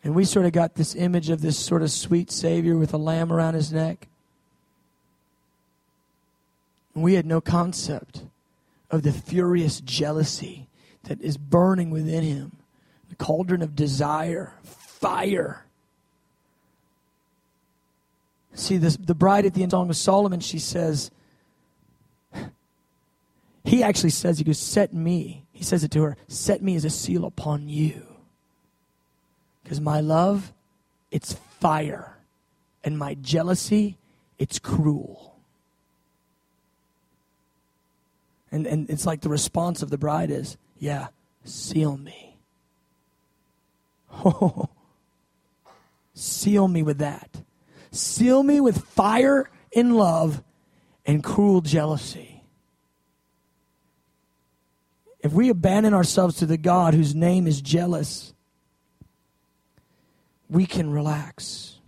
[0.04, 2.98] And we sort of got this image of this sort of sweet Savior with a
[2.98, 4.08] lamb around his neck.
[6.94, 8.24] And we had no concept
[8.90, 10.68] of the furious jealousy
[11.04, 12.52] that is burning within him
[13.08, 15.66] the cauldron of desire, fire.
[18.54, 21.10] See, this, the bride at the end of Song of Solomon, she says,
[23.64, 25.44] he actually says, he goes, set me.
[25.52, 28.11] He says it to her, set me as a seal upon you.
[29.72, 30.52] Because my love,
[31.10, 32.18] it's fire.
[32.84, 33.96] And my jealousy,
[34.38, 35.38] it's cruel.
[38.50, 41.06] And, and it's like the response of the bride is, yeah,
[41.44, 42.36] seal me.
[44.12, 44.68] Oh,
[46.12, 47.30] seal me with that.
[47.92, 50.42] Seal me with fire in love
[51.06, 52.44] and cruel jealousy.
[55.20, 58.34] If we abandon ourselves to the God whose name is jealous,
[60.52, 61.78] we can relax.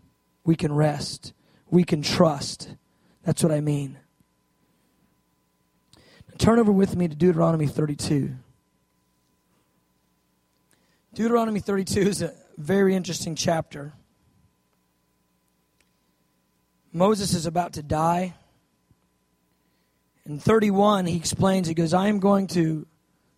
[0.43, 1.35] We can rest.
[1.71, 2.75] We can trust.
[3.23, 3.99] That's what I mean.
[6.39, 8.35] Turn over with me to Deuteronomy 32.
[11.15, 13.93] Deuteronomy 32 is a very interesting chapter.
[16.91, 18.35] Moses is about to die.
[20.25, 22.87] In 31, he explains, he goes, I am going to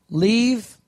[0.09, 0.79] leave.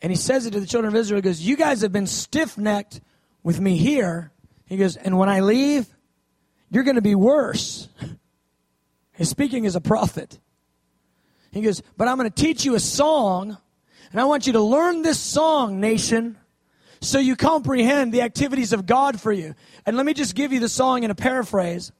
[0.00, 1.18] And he says it to the children of Israel.
[1.18, 3.02] He goes, You guys have been stiff necked
[3.42, 4.32] with me here.
[4.66, 5.86] He goes, And when I leave,
[6.70, 7.88] you're going to be worse.
[9.16, 10.38] He's speaking as a prophet.
[11.50, 13.58] He goes, But I'm going to teach you a song
[14.12, 16.36] and I want you to learn this song, nation,
[17.00, 19.54] so you comprehend the activities of God for you.
[19.86, 21.92] And let me just give you the song in a paraphrase.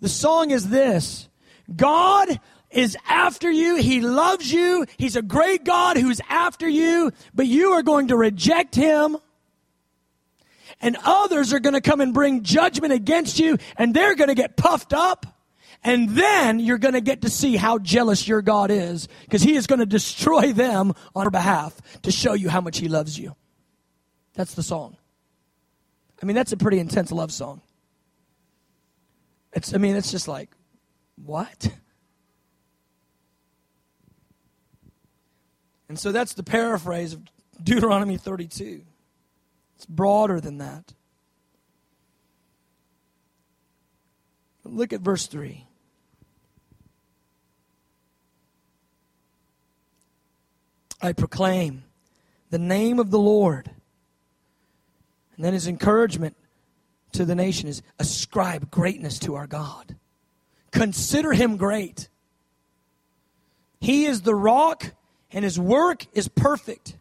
[0.00, 1.28] The song is this
[1.74, 3.76] God is after you.
[3.76, 4.86] He loves you.
[4.96, 9.18] He's a great God who's after you, but you are going to reject him.
[10.80, 14.34] And others are going to come and bring judgment against you, and they're going to
[14.34, 15.26] get puffed up.
[15.82, 19.54] And then you're going to get to see how jealous your God is because he
[19.54, 23.18] is going to destroy them on your behalf to show you how much he loves
[23.18, 23.36] you.
[24.32, 24.96] That's the song.
[26.22, 27.60] I mean, that's a pretty intense love song.
[29.52, 30.50] It's, I mean, it's just like,
[31.22, 31.70] what?
[35.88, 37.22] And so that's the paraphrase of
[37.62, 38.82] Deuteronomy 32.
[39.76, 40.94] It's broader than that.
[44.64, 45.66] Look at verse 3.
[51.02, 51.84] I proclaim
[52.50, 53.70] the name of the Lord.
[55.36, 56.36] And then his encouragement
[57.12, 59.96] to the nation is ascribe greatness to our God.
[60.70, 62.08] Consider him great.
[63.80, 64.92] He is the rock,
[65.30, 66.96] and his work is perfect.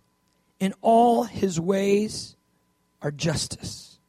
[0.59, 2.35] In all his ways
[3.03, 3.99] are justice.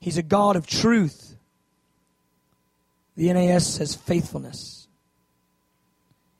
[0.00, 1.36] He's a God of truth.
[3.16, 4.86] The NAS says faithfulness.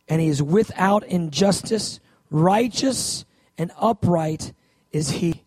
[0.08, 2.00] And he is without injustice
[2.30, 3.24] righteous
[3.58, 4.52] and upright
[4.92, 5.42] is he.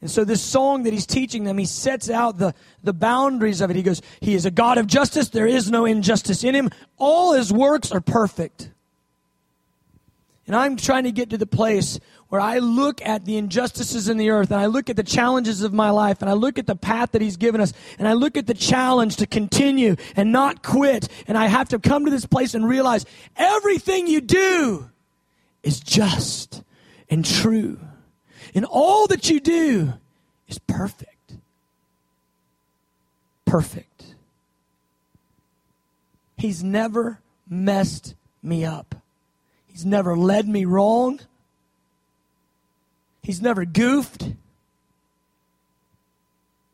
[0.00, 2.54] And so, this song that he's teaching them, he sets out the,
[2.84, 3.76] the boundaries of it.
[3.76, 5.28] He goes, He is a God of justice.
[5.28, 6.70] There is no injustice in him.
[6.98, 8.70] All his works are perfect.
[10.46, 11.98] And I'm trying to get to the place
[12.28, 15.62] where I look at the injustices in the earth and I look at the challenges
[15.62, 18.12] of my life and I look at the path that He's given us and I
[18.12, 21.08] look at the challenge to continue and not quit.
[21.26, 23.06] And I have to come to this place and realize
[23.36, 24.90] everything you do
[25.62, 26.62] is just
[27.08, 27.78] and true.
[28.54, 29.94] And all that you do
[30.48, 31.34] is perfect.
[33.46, 34.14] Perfect.
[36.36, 38.94] He's never messed me up.
[39.66, 41.20] He's never led me wrong.
[43.28, 44.26] He's never goofed.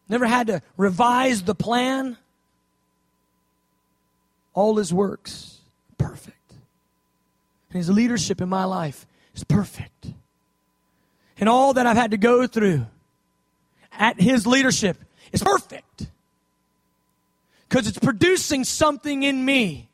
[0.08, 2.16] Never had to revise the plan.
[4.52, 5.58] All his works,
[5.98, 6.52] perfect.
[7.70, 10.06] And his leadership in my life is perfect.
[11.40, 12.86] And all that I've had to go through
[13.90, 14.96] at his leadership
[15.32, 16.06] is perfect.
[17.68, 19.88] Because it's producing something in me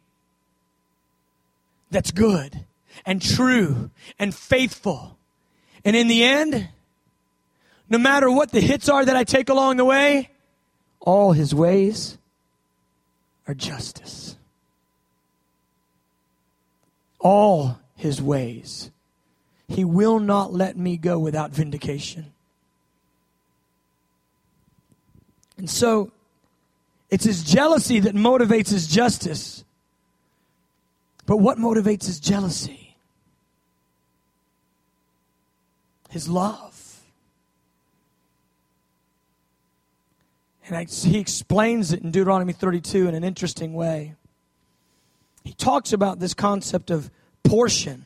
[1.90, 2.66] that's good
[3.06, 5.16] and true and faithful.
[5.84, 6.68] And in the end,
[7.88, 10.30] no matter what the hits are that I take along the way,
[11.00, 12.18] all his ways
[13.48, 14.36] are justice.
[17.18, 18.90] All his ways.
[19.68, 22.32] He will not let me go without vindication.
[25.56, 26.10] And so,
[27.10, 29.64] it's his jealousy that motivates his justice.
[31.26, 32.79] But what motivates his jealousy?
[36.11, 37.00] His love.
[40.66, 44.14] And I, he explains it in Deuteronomy 32 in an interesting way.
[45.42, 47.11] He talks about this concept of
[47.42, 48.04] portion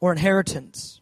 [0.00, 1.00] or inheritance.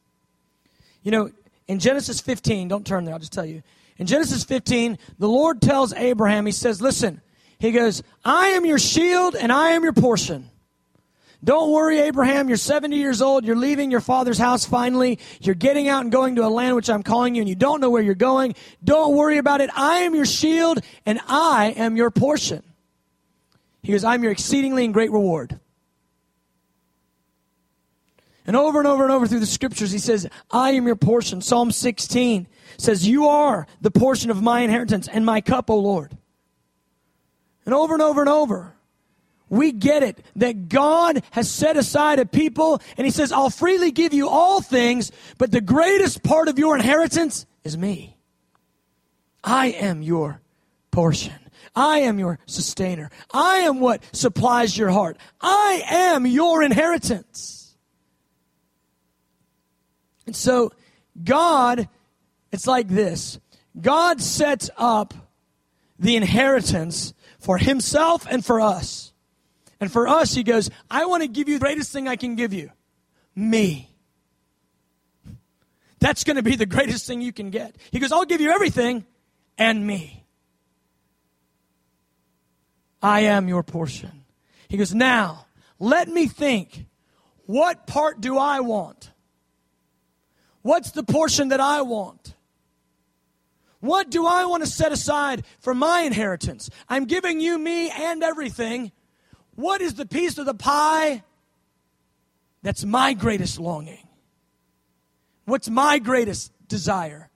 [1.03, 1.31] You know,
[1.67, 3.63] in Genesis 15, don't turn there, I'll just tell you.
[3.97, 7.21] In Genesis 15, the Lord tells Abraham, He says, Listen,
[7.59, 10.51] He goes, I am your shield and I am your portion.
[11.45, 12.49] Don't worry, Abraham.
[12.49, 13.45] You're 70 years old.
[13.45, 15.19] You're leaving your father's house finally.
[15.41, 17.83] You're getting out and going to a land which I'm calling you, and you don't
[17.83, 18.55] know where you're going.
[18.83, 19.69] Don't worry about it.
[19.77, 22.63] I am your shield, and I am your portion.
[23.83, 25.61] He goes, I'm your exceedingly and great reward.
[28.47, 31.43] And over and over and over through the scriptures, he says, I am your portion.
[31.43, 32.47] Psalm 16
[32.79, 36.17] says, You are the portion of my inheritance and my cup, O Lord.
[37.67, 38.75] And over and over and over
[39.49, 43.91] we get it that God has set aside a people and He says, I'll freely
[43.91, 48.17] give you all things, but the greatest part of your inheritance is me.
[49.43, 50.41] I am your
[50.91, 51.35] portion.
[51.77, 53.11] I am your sustainer.
[53.33, 55.17] I am what supplies your heart.
[55.41, 57.77] I am your inheritance.
[60.27, 60.73] And so,
[61.23, 61.89] God,
[62.53, 63.39] it's like this
[63.81, 65.15] God sets up
[65.99, 69.13] the inheritance for Himself and for us.
[69.81, 72.37] And for us, he goes, I want to give you the greatest thing I can
[72.37, 72.71] give you
[73.35, 73.91] me.
[76.01, 77.77] That's going to be the greatest thing you can get.
[77.91, 79.07] He goes, I'll give you everything
[79.57, 80.25] and me.
[83.03, 84.25] I am your portion.
[84.69, 85.47] He goes, Now,
[85.79, 86.87] let me think.
[87.47, 89.11] What part do I want?
[90.63, 92.35] What's the portion that I want?
[93.81, 96.71] What do I want to set aside for my inheritance?
[96.89, 98.93] I'm giving you me and everything.
[99.57, 101.23] What is the piece of the pie
[102.63, 104.09] that's my greatest longing?
[105.45, 107.31] What's my greatest desire?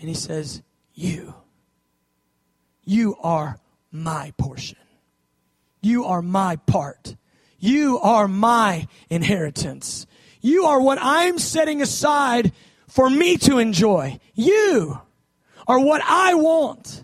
[0.00, 0.62] And he says,
[0.94, 1.34] You.
[2.84, 3.58] You are
[3.90, 4.78] my portion.
[5.80, 7.16] You are my part.
[7.58, 10.06] You are my inheritance.
[10.40, 12.52] You are what I'm setting aside
[12.88, 14.18] for me to enjoy.
[14.34, 15.00] You
[15.66, 17.02] are what I want.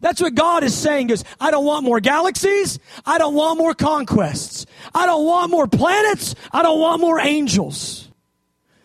[0.00, 2.78] That's what God is saying Goes, I don't want more galaxies.
[3.04, 4.66] I don't want more conquests.
[4.94, 6.34] I don't want more planets.
[6.52, 8.08] I don't want more angels.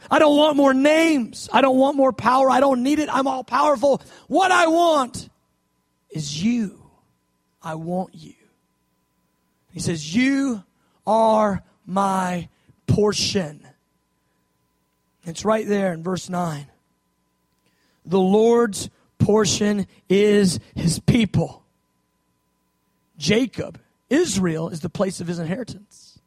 [0.09, 1.49] I don't want more names.
[1.51, 2.49] I don't want more power.
[2.49, 3.09] I don't need it.
[3.11, 4.01] I'm all powerful.
[4.27, 5.29] What I want
[6.09, 6.81] is you.
[7.63, 8.33] I want you.
[9.71, 10.63] He says, You
[11.07, 12.49] are my
[12.87, 13.65] portion.
[15.25, 16.67] It's right there in verse 9.
[18.05, 21.63] The Lord's portion is his people.
[23.17, 26.19] Jacob, Israel, is the place of his inheritance.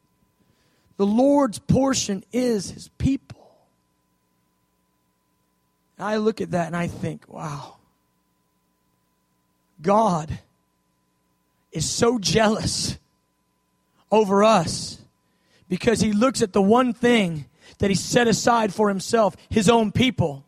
[0.97, 3.39] The Lord's portion is his people.
[5.97, 7.75] I look at that and I think, wow,
[9.81, 10.39] God
[11.71, 12.97] is so jealous
[14.11, 14.97] over us
[15.67, 17.45] because he looks at the one thing
[17.79, 20.43] that he set aside for himself, his own people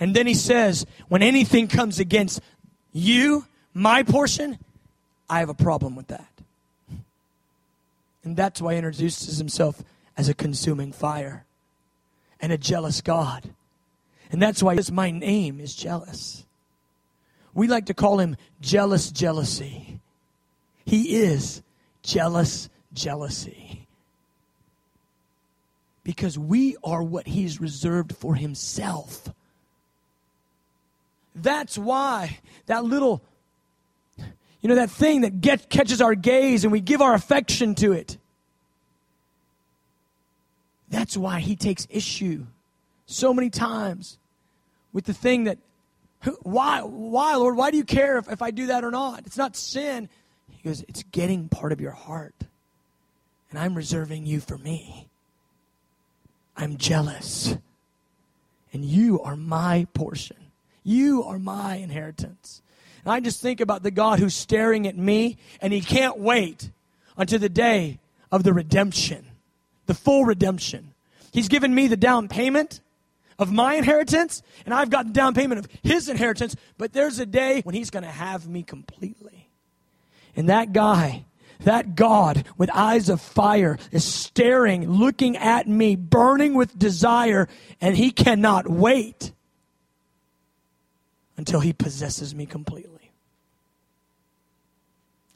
[0.00, 2.40] and then he says, when anything comes against
[2.92, 4.58] you, my portion,
[5.28, 6.26] I have a problem with that.
[8.24, 9.82] And that's why he introduces himself
[10.16, 11.44] as a consuming fire
[12.40, 13.50] and a jealous God.
[14.32, 16.44] And that's why my name is jealous.
[17.52, 20.00] We like to call him jealous jealousy.
[20.84, 21.62] He is
[22.02, 23.86] jealous jealousy.
[26.04, 29.28] Because we are what he's reserved for himself.
[31.34, 33.22] That's why that little,
[34.60, 37.92] you know, that thing that get, catches our gaze and we give our affection to
[37.92, 38.18] it.
[40.88, 42.46] That's why he takes issue
[43.06, 44.18] so many times
[44.92, 45.58] with the thing that
[46.42, 49.24] why why lord why do you care if, if i do that or not?
[49.26, 50.08] It's not sin.
[50.50, 52.34] He goes it's getting part of your heart
[53.50, 55.08] and i'm reserving you for me.
[56.56, 57.56] I'm jealous
[58.72, 60.49] and you are my portion
[60.82, 62.62] you are my inheritance
[63.04, 66.70] and i just think about the god who's staring at me and he can't wait
[67.16, 67.98] until the day
[68.32, 69.24] of the redemption
[69.86, 70.92] the full redemption
[71.32, 72.80] he's given me the down payment
[73.40, 77.26] of my inheritance, and I've got the down payment of his inheritance, but there's a
[77.26, 79.48] day when he's going to have me completely.
[80.36, 81.24] And that guy,
[81.60, 87.48] that God with eyes of fire is staring, looking at me, burning with desire,
[87.80, 89.32] and he cannot wait
[91.40, 93.12] until he possesses me completely.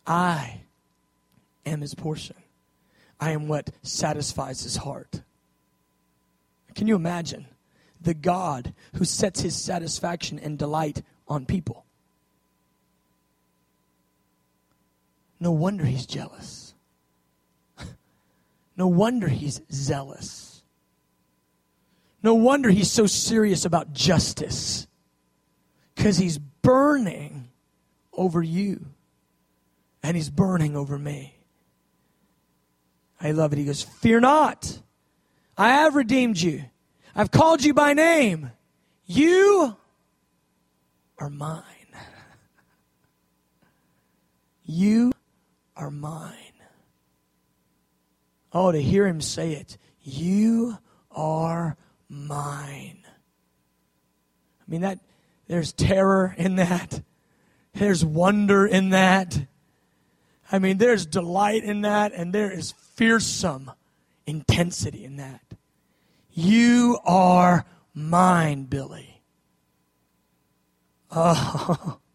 [0.07, 0.61] I
[1.67, 2.37] am his portion.
[3.19, 5.23] I am what satisfies his heart.
[6.75, 7.47] Can you imagine?
[8.05, 11.85] the God who sets his satisfaction and delight on people.
[15.41, 16.75] No wonder he's jealous.
[18.77, 20.65] No wonder he's zealous.
[22.25, 24.89] No wonder he's so serious about justice.
[26.05, 27.49] Because he's burning
[28.13, 28.85] over you.
[30.03, 31.35] And he's burning over me.
[33.19, 33.59] I love it.
[33.59, 34.83] He goes, Fear not.
[35.57, 36.65] I have redeemed you.
[37.17, 38.51] I've called you by name.
[39.07, 39.79] You
[41.19, 41.63] are mine.
[44.67, 45.13] You
[45.75, 46.35] are mine.
[48.53, 49.79] Oh, to hear him say it.
[50.03, 50.77] You
[51.11, 51.79] are
[52.11, 53.05] mine.
[53.07, 54.99] I mean, that
[55.47, 57.03] there's terror in that.
[57.75, 59.47] There's wonder in that.
[60.51, 63.71] I mean, there's delight in that, and there is fearsome
[64.27, 65.43] intensity in that.
[66.31, 67.65] You are
[67.95, 69.23] mine, Billy.
[71.11, 71.99] Oh.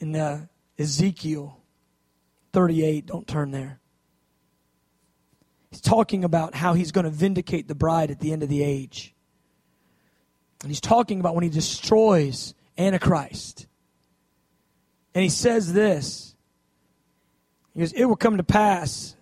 [0.00, 0.46] In uh,
[0.78, 1.58] Ezekiel
[2.52, 3.80] 38, don't turn there.
[5.74, 8.62] He's talking about how he's going to vindicate the bride at the end of the
[8.62, 9.12] age.
[10.62, 13.66] And he's talking about when he destroys Antichrist.
[15.14, 16.36] And he says this
[17.72, 19.16] He goes, It will come to pass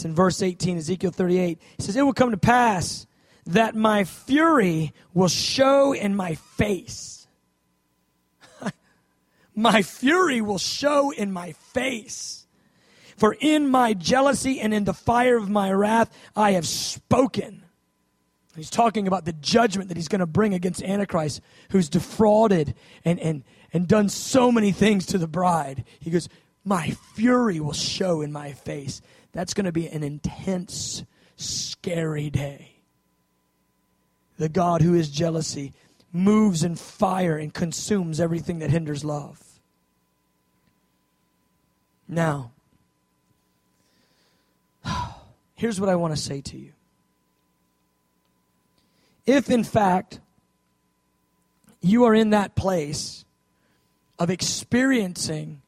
[0.00, 1.60] it's in verse 18, Ezekiel 38.
[1.76, 3.06] He says, It will come to pass
[3.44, 7.26] that my fury will show in my face.
[9.54, 12.39] my fury will show in my face.
[13.20, 17.62] For in my jealousy and in the fire of my wrath, I have spoken.
[18.56, 23.20] He's talking about the judgment that he's going to bring against Antichrist, who's defrauded and,
[23.20, 23.44] and,
[23.74, 25.84] and done so many things to the bride.
[26.00, 26.30] He goes,
[26.64, 29.02] My fury will show in my face.
[29.32, 31.04] That's going to be an intense,
[31.36, 32.70] scary day.
[34.38, 35.74] The God who is jealousy
[36.10, 39.42] moves in fire and consumes everything that hinders love.
[42.08, 42.52] Now,
[45.54, 46.72] here's what I want to say to you.
[49.26, 50.20] If, in fact,
[51.80, 53.24] you are in that place
[54.18, 55.62] of experiencing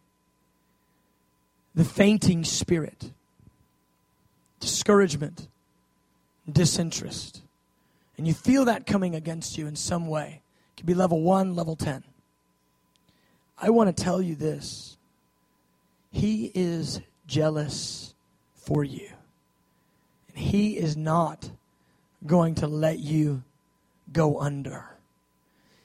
[1.75, 3.13] the fainting spirit,
[4.61, 5.49] discouragement,
[6.51, 7.43] disinterest,
[8.19, 10.43] and you feel that coming against you in some way,
[10.73, 12.05] it could be level one, level 10.
[13.59, 14.97] I want to tell you this
[16.11, 18.13] He is jealous
[18.63, 19.09] for you,
[20.29, 21.51] and He is not
[22.27, 23.43] going to let you
[24.13, 24.87] go under.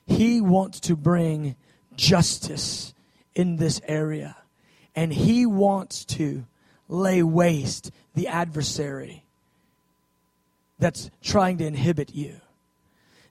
[0.05, 1.55] He wants to bring
[1.95, 2.93] justice
[3.35, 4.37] in this area,
[4.95, 6.45] and He wants to
[6.87, 9.23] lay waste the adversary
[10.79, 12.39] that's trying to inhibit you.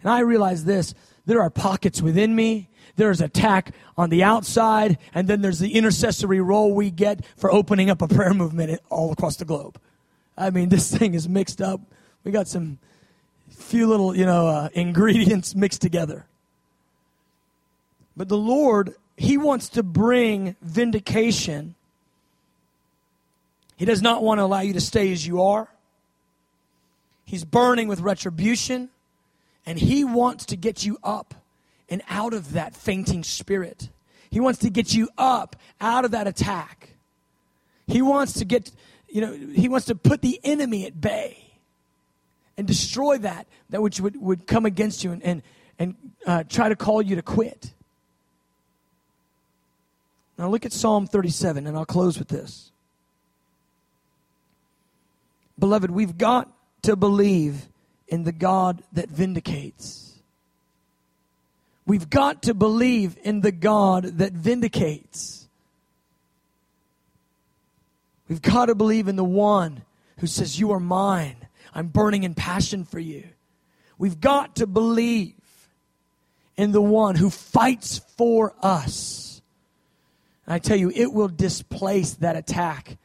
[0.03, 0.95] And I realize this
[1.25, 2.69] there are pockets within me.
[2.97, 7.91] There's attack on the outside, and then there's the intercessory role we get for opening
[7.91, 9.79] up a prayer movement all across the globe.
[10.37, 11.81] I mean, this thing is mixed up.
[12.25, 12.79] We got some
[13.51, 16.27] few little, you know, uh, ingredients mixed together.
[18.17, 21.75] But the Lord, He wants to bring vindication
[23.77, 25.69] He does not want to allow you to stay as you are.
[27.27, 28.89] He's burning with retribution,
[29.67, 31.35] and he wants to get you up
[31.89, 33.89] and out of that fainting spirit.
[34.31, 36.91] He wants to get you up out of that attack.
[37.87, 38.71] He wants to get,
[39.09, 41.45] you know, he wants to put the enemy at bay
[42.57, 45.43] and destroy that, that which would, would come against you and, and,
[45.79, 45.95] and
[46.27, 47.73] uh, try to call you to quit.
[50.39, 52.71] Now look at Psalm 37, and I'll close with this.
[55.59, 56.51] Beloved, we've got
[56.83, 57.69] to believe
[58.09, 60.06] in the God that vindicates.
[61.87, 65.49] We've got to believe in the God that vindicates.
[68.29, 69.83] We've got to believe in the one
[70.19, 71.37] who says, You are mine.
[71.73, 73.25] I'm burning in passion for you.
[73.99, 75.35] We've got to believe
[76.57, 79.41] in the one who fights for us.
[80.47, 82.97] And I tell you, it will displace that attack,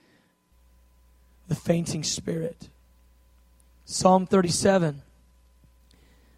[1.48, 2.70] the fainting spirit.
[3.86, 5.02] Psalm 37.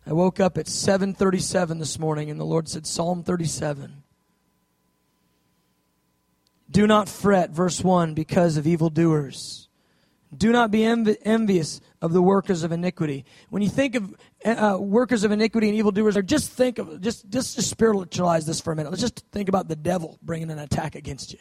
[0.05, 4.03] I woke up at 7:37 this morning and the Lord said Psalm 37.
[6.69, 9.69] Do not fret verse 1 because of evildoers.
[10.35, 13.23] Do not be envi- envious of the workers of iniquity.
[13.49, 17.29] When you think of uh, workers of iniquity and evildoers, or just think of just
[17.29, 18.89] just spiritualize this for a minute.
[18.89, 21.39] Let's just think about the devil bringing an attack against you.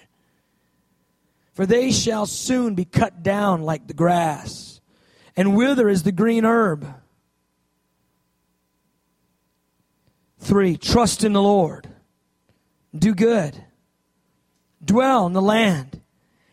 [1.55, 4.81] For they shall soon be cut down like the grass,
[5.37, 6.87] and wither as the green herb.
[10.43, 11.89] Three, trust in the Lord.
[12.93, 13.65] Do good.
[14.85, 16.01] Dwell in the land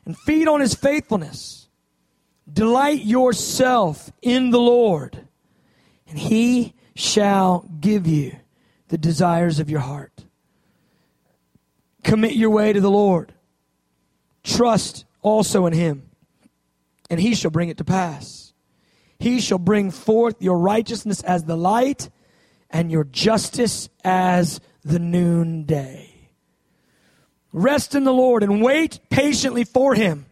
[0.05, 1.67] and feed on his faithfulness.
[2.51, 5.27] Delight yourself in the Lord,
[6.07, 8.35] and he shall give you
[8.89, 10.25] the desires of your heart.
[12.03, 13.33] Commit your way to the Lord.
[14.43, 16.11] Trust also in him,
[17.09, 18.53] and he shall bring it to pass.
[19.17, 22.09] He shall bring forth your righteousness as the light
[22.69, 26.09] and your justice as the noonday.
[27.51, 30.25] Rest in the Lord and wait patiently for him.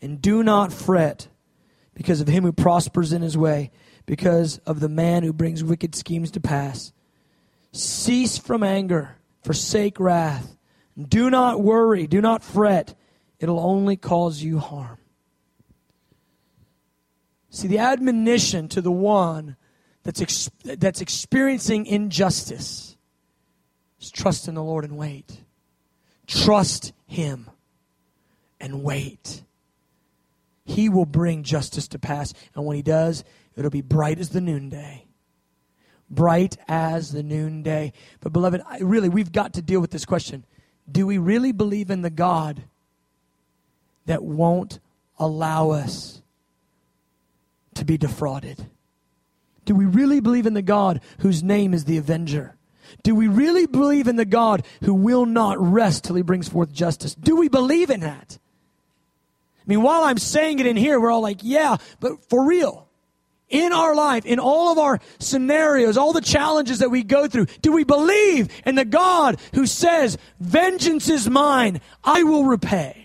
[0.00, 1.28] And do not fret
[1.94, 3.70] because of him who prospers in his way,
[4.06, 6.92] because of the man who brings wicked schemes to pass.
[7.72, 10.56] Cease from anger, forsake wrath.
[11.08, 12.94] Do not worry, do not fret.
[13.38, 14.98] It'll only cause you harm.
[17.50, 19.56] See, the admonition to the one
[20.04, 22.96] that's, ex- that's experiencing injustice
[24.00, 25.40] is trust in the Lord and wait.
[26.26, 27.48] Trust Him
[28.60, 29.42] and wait.
[30.64, 32.34] He will bring justice to pass.
[32.54, 33.24] And when He does,
[33.56, 35.06] it'll be bright as the noonday.
[36.10, 37.92] Bright as the noonday.
[38.20, 40.44] But, beloved, I, really, we've got to deal with this question.
[40.90, 42.62] Do we really believe in the God
[44.06, 44.80] that won't
[45.18, 46.20] allow us
[47.74, 48.66] to be defrauded?
[49.64, 52.56] Do we really believe in the God whose name is the Avenger?
[53.02, 56.72] Do we really believe in the God who will not rest till he brings forth
[56.72, 57.14] justice?
[57.14, 58.38] Do we believe in that?
[59.58, 62.88] I mean, while I'm saying it in here, we're all like, yeah, but for real,
[63.48, 67.46] in our life, in all of our scenarios, all the challenges that we go through,
[67.60, 73.01] do we believe in the God who says, vengeance is mine, I will repay?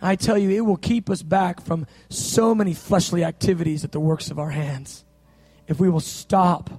[0.00, 4.00] I tell you, it will keep us back from so many fleshly activities at the
[4.00, 5.04] works of our hands.
[5.66, 6.70] If we will stop,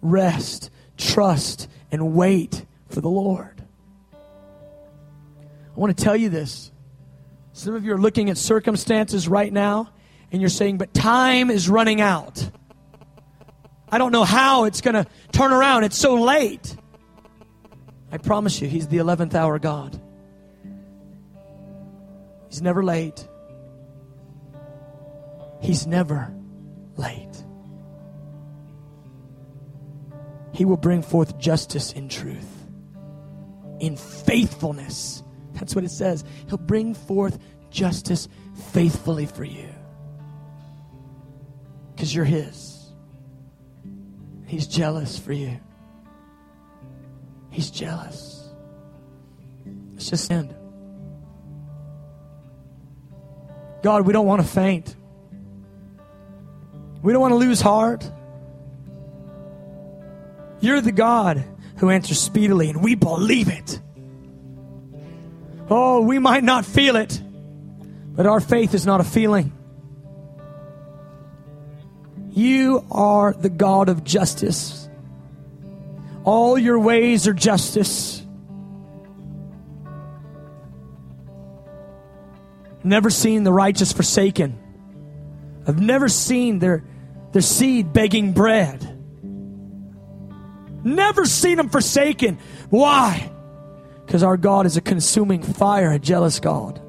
[0.00, 3.64] rest, trust, and wait for the Lord.
[4.14, 6.70] I want to tell you this.
[7.54, 9.90] Some of you are looking at circumstances right now
[10.30, 12.50] and you're saying, but time is running out.
[13.90, 15.84] I don't know how it's going to turn around.
[15.84, 16.76] It's so late.
[18.10, 20.00] I promise you, He's the 11th hour God.
[22.52, 23.26] He's never late.
[25.62, 26.30] He's never
[26.96, 27.44] late.
[30.52, 32.68] He will bring forth justice in truth,
[33.80, 35.22] in faithfulness.
[35.54, 36.24] That's what it says.
[36.46, 37.38] He'll bring forth
[37.70, 38.28] justice
[38.72, 39.70] faithfully for you
[41.92, 42.92] because you're His.
[44.44, 45.58] He's jealous for you.
[47.48, 48.46] He's jealous.
[49.94, 50.54] Let's just end.
[53.82, 54.94] God, we don't want to faint.
[57.02, 58.08] We don't want to lose heart.
[60.60, 61.44] You're the God
[61.78, 63.80] who answers speedily, and we believe it.
[65.68, 67.20] Oh, we might not feel it,
[68.14, 69.52] but our faith is not a feeling.
[72.30, 74.88] You are the God of justice.
[76.24, 78.21] All your ways are justice.
[82.84, 84.58] Never seen the righteous forsaken.
[85.66, 86.84] I've never seen their,
[87.32, 88.88] their seed begging bread.
[90.84, 92.38] Never seen them forsaken.
[92.70, 93.30] Why?
[94.04, 96.80] Because our God is a consuming fire, a jealous God.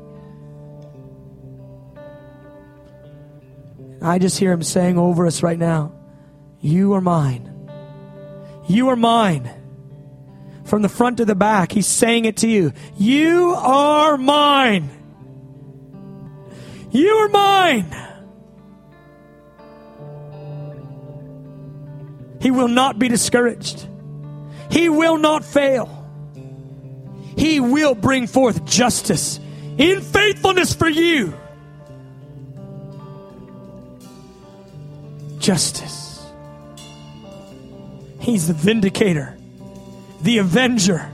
[4.01, 5.93] I just hear him saying over us right now,
[6.59, 7.49] You are mine.
[8.67, 9.49] You are mine.
[10.65, 12.73] From the front to the back, he's saying it to you.
[12.97, 14.89] You are mine.
[16.93, 17.95] You are mine.
[22.39, 23.87] He will not be discouraged.
[24.69, 25.89] He will not fail.
[27.35, 29.39] He will bring forth justice
[29.77, 31.33] in faithfulness for you.
[35.39, 36.23] Justice.
[38.19, 39.35] He's the vindicator,
[40.21, 41.09] the avenger,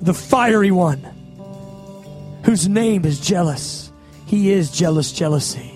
[0.00, 1.21] the fiery one
[2.44, 3.92] whose name is jealous.
[4.26, 5.71] He is jealous jealousy.